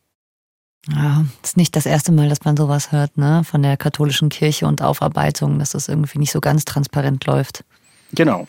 Ja, 0.92 1.24
ist 1.42 1.56
nicht 1.56 1.74
das 1.76 1.86
erste 1.86 2.12
Mal, 2.12 2.28
dass 2.28 2.44
man 2.44 2.56
sowas 2.56 2.92
hört, 2.92 3.16
ne? 3.16 3.42
Von 3.44 3.62
der 3.62 3.76
katholischen 3.76 4.28
Kirche 4.28 4.66
und 4.66 4.82
Aufarbeitung, 4.82 5.58
dass 5.58 5.70
das 5.70 5.88
irgendwie 5.88 6.18
nicht 6.18 6.32
so 6.32 6.40
ganz 6.40 6.64
transparent 6.64 7.24
läuft. 7.24 7.64
Genau. 8.12 8.46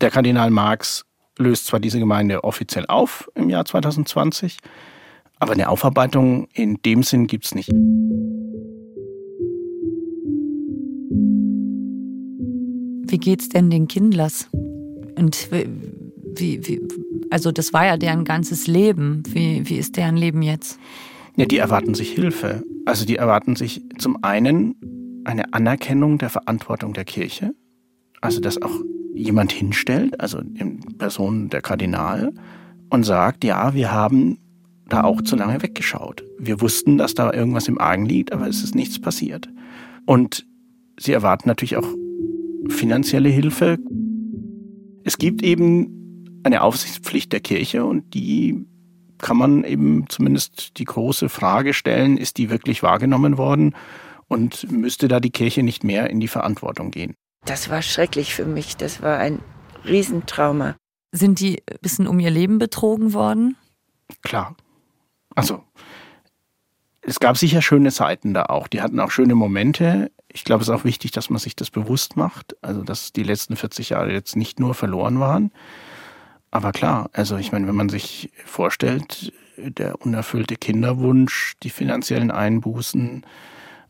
Der 0.00 0.10
Kardinal 0.10 0.50
Marx 0.50 1.04
löst 1.38 1.66
zwar 1.66 1.80
diese 1.80 1.98
Gemeinde 1.98 2.42
offiziell 2.44 2.86
auf 2.86 3.30
im 3.34 3.50
Jahr 3.50 3.64
2020, 3.64 4.58
aber 5.38 5.52
eine 5.52 5.68
Aufarbeitung 5.68 6.48
in 6.52 6.80
dem 6.84 7.02
Sinn 7.02 7.26
gibt 7.26 7.44
es 7.44 7.54
nicht. 7.54 7.70
Wie 13.06 13.18
geht's 13.18 13.48
denn 13.50 13.70
den 13.70 13.88
Kindlers? 13.88 14.48
Und 15.16 15.48
wie, 15.52 16.66
wie, 16.66 16.80
also 17.30 17.52
das 17.52 17.72
war 17.72 17.86
ja 17.86 17.96
deren 17.96 18.24
ganzes 18.24 18.66
Leben. 18.66 19.22
Wie, 19.28 19.68
wie 19.68 19.76
ist 19.76 19.96
deren 19.96 20.16
Leben 20.16 20.42
jetzt? 20.42 20.78
Ja, 21.36 21.46
die 21.46 21.58
erwarten 21.58 21.94
sich 21.94 22.12
Hilfe. 22.12 22.62
Also 22.86 23.04
die 23.04 23.16
erwarten 23.16 23.56
sich 23.56 23.82
zum 23.98 24.22
einen 24.22 24.76
eine 25.24 25.52
Anerkennung 25.52 26.18
der 26.18 26.30
Verantwortung 26.30 26.92
der 26.92 27.04
Kirche, 27.04 27.54
also 28.20 28.40
dass 28.40 28.60
auch 28.60 28.74
jemand 29.14 29.52
hinstellt, 29.52 30.20
also 30.20 30.38
in 30.38 30.80
Person 30.98 31.48
der 31.48 31.62
Kardinal, 31.62 32.32
und 32.90 33.04
sagt, 33.04 33.42
ja, 33.44 33.74
wir 33.74 33.92
haben 33.92 34.38
da 34.88 35.02
auch 35.02 35.22
zu 35.22 35.34
lange 35.34 35.62
weggeschaut. 35.62 36.24
Wir 36.38 36.60
wussten, 36.60 36.98
dass 36.98 37.14
da 37.14 37.32
irgendwas 37.32 37.68
im 37.68 37.80
Argen 37.80 38.06
liegt, 38.06 38.32
aber 38.32 38.46
es 38.46 38.62
ist 38.62 38.74
nichts 38.74 39.00
passiert. 39.00 39.48
Und 40.04 40.46
sie 40.98 41.12
erwarten 41.12 41.48
natürlich 41.48 41.76
auch 41.76 41.88
finanzielle 42.68 43.30
Hilfe. 43.30 43.78
Es 45.04 45.18
gibt 45.18 45.42
eben 45.42 46.40
eine 46.42 46.62
Aufsichtspflicht 46.62 47.32
der 47.32 47.40
Kirche 47.40 47.84
und 47.84 48.12
die 48.14 48.66
kann 49.18 49.36
man 49.36 49.64
eben 49.64 50.06
zumindest 50.08 50.78
die 50.78 50.84
große 50.84 51.28
Frage 51.28 51.74
stellen, 51.74 52.16
ist 52.16 52.38
die 52.38 52.50
wirklich 52.50 52.82
wahrgenommen 52.82 53.38
worden 53.38 53.74
und 54.28 54.70
müsste 54.70 55.08
da 55.08 55.20
die 55.20 55.30
Kirche 55.30 55.62
nicht 55.62 55.84
mehr 55.84 56.10
in 56.10 56.20
die 56.20 56.28
Verantwortung 56.28 56.90
gehen? 56.90 57.14
Das 57.44 57.68
war 57.70 57.82
schrecklich 57.82 58.34
für 58.34 58.46
mich. 58.46 58.76
Das 58.76 59.02
war 59.02 59.18
ein 59.18 59.40
Riesentrauma. 59.84 60.76
Sind 61.12 61.40
die 61.40 61.62
ein 61.70 61.78
bisschen 61.80 62.06
um 62.06 62.18
ihr 62.18 62.30
Leben 62.30 62.58
betrogen 62.58 63.12
worden? 63.12 63.56
Klar. 64.22 64.56
Also, 65.34 65.62
es 67.02 67.20
gab 67.20 67.36
sicher 67.36 67.60
schöne 67.60 67.92
Zeiten 67.92 68.34
da 68.34 68.44
auch. 68.44 68.66
Die 68.66 68.80
hatten 68.80 68.98
auch 68.98 69.10
schöne 69.10 69.34
Momente. 69.34 70.10
Ich 70.28 70.44
glaube, 70.44 70.62
es 70.62 70.68
ist 70.68 70.74
auch 70.74 70.84
wichtig, 70.84 71.12
dass 71.12 71.30
man 71.30 71.38
sich 71.38 71.54
das 71.54 71.70
bewusst 71.70 72.16
macht. 72.16 72.56
Also, 72.62 72.82
dass 72.82 73.12
die 73.12 73.22
letzten 73.22 73.56
40 73.56 73.90
Jahre 73.90 74.12
jetzt 74.12 74.36
nicht 74.36 74.58
nur 74.58 74.74
verloren 74.74 75.20
waren. 75.20 75.52
Aber 76.54 76.70
klar, 76.70 77.10
also 77.12 77.36
ich 77.36 77.50
meine, 77.50 77.66
wenn 77.66 77.74
man 77.74 77.88
sich 77.88 78.30
vorstellt, 78.44 79.32
der 79.56 80.00
unerfüllte 80.00 80.54
Kinderwunsch, 80.54 81.54
die 81.64 81.70
finanziellen 81.70 82.30
Einbußen, 82.30 83.26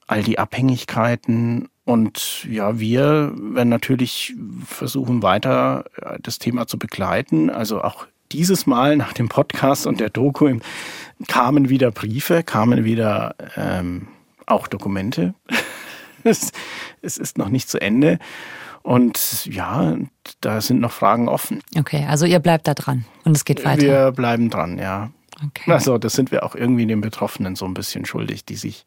all 0.06 0.22
die 0.22 0.38
Abhängigkeiten 0.38 1.68
und 1.84 2.46
ja, 2.50 2.80
wir 2.80 3.32
werden 3.36 3.68
natürlich 3.68 4.34
versuchen 4.64 5.22
weiter 5.22 5.84
äh, 6.00 6.18
das 6.22 6.38
Thema 6.38 6.66
zu 6.66 6.78
begleiten. 6.78 7.50
Also 7.50 7.82
auch 7.82 8.06
dieses 8.32 8.66
Mal 8.66 8.96
nach 8.96 9.12
dem 9.12 9.28
Podcast 9.28 9.86
und 9.86 10.00
der 10.00 10.08
Doku 10.08 10.58
kamen 11.28 11.68
wieder 11.68 11.90
Briefe, 11.90 12.42
kamen 12.42 12.84
wieder 12.84 13.34
ähm, 13.56 14.08
auch 14.46 14.68
Dokumente. 14.68 15.34
es, 16.24 16.50
es 17.02 17.18
ist 17.18 17.36
noch 17.36 17.50
nicht 17.50 17.68
zu 17.68 17.78
Ende. 17.78 18.18
Und 18.84 19.46
ja, 19.46 19.96
da 20.42 20.60
sind 20.60 20.78
noch 20.80 20.92
Fragen 20.92 21.26
offen. 21.26 21.62
Okay, 21.74 22.04
also 22.06 22.26
ihr 22.26 22.38
bleibt 22.38 22.68
da 22.68 22.74
dran 22.74 23.06
und 23.24 23.34
es 23.34 23.46
geht 23.46 23.64
weiter. 23.64 23.80
Wir 23.80 24.12
bleiben 24.12 24.50
dran, 24.50 24.78
ja. 24.78 25.10
Okay. 25.42 25.72
Also 25.72 25.96
das 25.96 26.12
sind 26.12 26.30
wir 26.30 26.44
auch 26.44 26.54
irgendwie 26.54 26.84
den 26.84 27.00
Betroffenen 27.00 27.56
so 27.56 27.64
ein 27.64 27.72
bisschen 27.72 28.04
schuldig, 28.04 28.44
die 28.44 28.56
sich, 28.56 28.84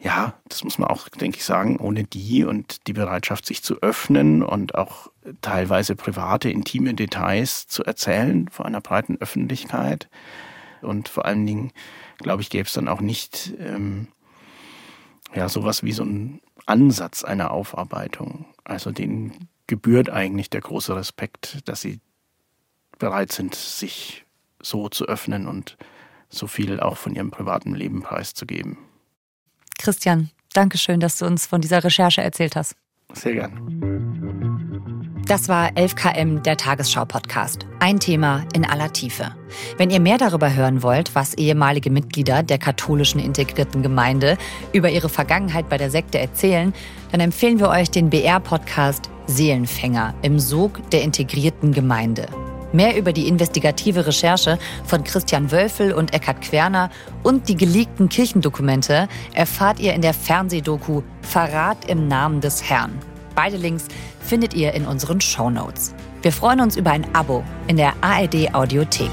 ja, 0.00 0.34
das 0.48 0.64
muss 0.64 0.78
man 0.78 0.88
auch, 0.88 1.08
denke 1.08 1.38
ich, 1.38 1.44
sagen, 1.44 1.78
ohne 1.78 2.02
die 2.02 2.44
und 2.44 2.88
die 2.88 2.92
Bereitschaft, 2.94 3.46
sich 3.46 3.62
zu 3.62 3.80
öffnen 3.80 4.42
und 4.42 4.74
auch 4.74 5.06
teilweise 5.40 5.94
private, 5.94 6.50
intime 6.50 6.92
Details 6.94 7.68
zu 7.68 7.84
erzählen 7.84 8.48
vor 8.48 8.66
einer 8.66 8.80
breiten 8.80 9.18
Öffentlichkeit. 9.20 10.08
Und 10.82 11.08
vor 11.08 11.26
allen 11.26 11.46
Dingen, 11.46 11.70
glaube 12.18 12.42
ich, 12.42 12.50
gäbe 12.50 12.66
es 12.66 12.72
dann 12.72 12.88
auch 12.88 13.00
nicht 13.00 13.54
ähm, 13.60 14.08
ja 15.36 15.48
sowas 15.48 15.82
wie 15.82 15.92
so 15.92 16.04
ein 16.04 16.40
Ansatz 16.66 17.24
einer 17.24 17.50
Aufarbeitung. 17.50 18.46
Also 18.64 18.90
denen 18.90 19.48
gebührt 19.66 20.10
eigentlich 20.10 20.50
der 20.50 20.60
große 20.60 20.94
Respekt, 20.96 21.68
dass 21.68 21.80
sie 21.80 22.00
bereit 22.98 23.32
sind, 23.32 23.54
sich 23.54 24.24
so 24.60 24.88
zu 24.88 25.06
öffnen 25.06 25.46
und 25.46 25.76
so 26.28 26.46
viel 26.46 26.80
auch 26.80 26.96
von 26.96 27.14
ihrem 27.14 27.30
privaten 27.30 27.74
Leben 27.74 28.02
preiszugeben. 28.02 28.78
Christian, 29.78 30.30
danke 30.52 30.78
schön, 30.78 31.00
dass 31.00 31.18
du 31.18 31.26
uns 31.26 31.46
von 31.46 31.60
dieser 31.60 31.84
Recherche 31.84 32.22
erzählt 32.22 32.56
hast. 32.56 32.74
Sehr 33.12 33.34
gern. 33.34 34.15
Das 35.26 35.48
war 35.48 35.70
11KM, 35.70 36.42
der 36.42 36.56
Tagesschau-Podcast. 36.56 37.66
Ein 37.80 37.98
Thema 37.98 38.44
in 38.54 38.64
aller 38.64 38.92
Tiefe. 38.92 39.34
Wenn 39.76 39.90
ihr 39.90 39.98
mehr 39.98 40.18
darüber 40.18 40.54
hören 40.54 40.84
wollt, 40.84 41.16
was 41.16 41.34
ehemalige 41.34 41.90
Mitglieder 41.90 42.44
der 42.44 42.58
katholischen 42.58 43.18
integrierten 43.18 43.82
Gemeinde 43.82 44.38
über 44.72 44.88
ihre 44.88 45.08
Vergangenheit 45.08 45.68
bei 45.68 45.78
der 45.78 45.90
Sekte 45.90 46.20
erzählen, 46.20 46.72
dann 47.10 47.18
empfehlen 47.18 47.58
wir 47.58 47.70
euch 47.70 47.90
den 47.90 48.08
BR-Podcast 48.08 49.10
Seelenfänger 49.26 50.14
im 50.22 50.38
Sog 50.38 50.88
der 50.90 51.02
integrierten 51.02 51.72
Gemeinde. 51.72 52.28
Mehr 52.72 52.96
über 52.96 53.12
die 53.12 53.26
investigative 53.26 54.06
Recherche 54.06 54.60
von 54.84 55.02
Christian 55.02 55.50
Wölfel 55.50 55.92
und 55.92 56.14
Eckhard 56.14 56.40
Querner 56.40 56.88
und 57.24 57.48
die 57.48 57.56
geleakten 57.56 58.08
Kirchendokumente 58.08 59.08
erfahrt 59.34 59.80
ihr 59.80 59.92
in 59.94 60.02
der 60.02 60.14
Fernsehdoku 60.14 61.02
Verrat 61.22 61.90
im 61.90 62.06
Namen 62.06 62.40
des 62.40 62.62
Herrn. 62.62 62.96
Beide 63.36 63.58
Links 63.58 63.84
findet 64.18 64.54
ihr 64.54 64.72
in 64.72 64.86
unseren 64.86 65.20
Show 65.20 65.50
Notes. 65.50 65.94
Wir 66.22 66.32
freuen 66.32 66.60
uns 66.60 66.76
über 66.76 66.90
ein 66.90 67.14
Abo 67.14 67.44
in 67.68 67.76
der 67.76 67.92
ARD 68.00 68.52
Audiothek. 68.52 69.10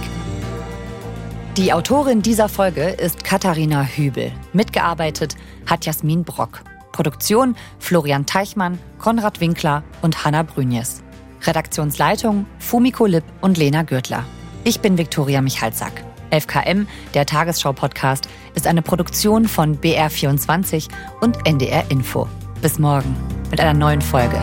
Die 1.58 1.72
Autorin 1.72 2.24
dieser 2.24 2.50
Folge 2.50 2.84
ist 2.86 3.24
Katharina 3.24 3.84
Hübel. 3.84 4.32
Mitgearbeitet 4.54 5.36
hat 5.68 5.86
Jasmin 5.86 6.24
Brock. 6.24 6.62
Produktion 6.94 7.56
Florian 7.78 8.26
Teichmann, 8.26 8.80
Konrad 8.98 9.40
Winkler 9.42 9.84
und 10.02 10.26
Hanna 10.26 10.44
Brünjes. 10.44 11.04
Redaktionsleitung 11.44 12.48
Fumiko 12.60 13.06
Lipp 13.06 13.26
und 13.42 13.58
Lena 13.58 13.84
Gürtler. 13.84 14.24
Ich 14.64 14.80
bin 14.80 14.98
Viktoria 14.98 15.42
Michalzack. 15.42 16.04
11KM, 16.32 16.88
der 17.14 17.26
Tagesschau-Podcast, 17.26 18.28
ist 18.56 18.66
eine 18.66 18.82
Produktion 18.82 19.48
von 19.48 19.78
BR24 19.78 20.88
und 21.22 21.46
NDR 21.46 21.92
Info. 21.92 22.28
Bis 22.64 22.80
morgen 22.80 23.14
mit 23.52 23.60
einer 23.60 23.74
neuen 23.74 24.02
Folge. 24.02 24.38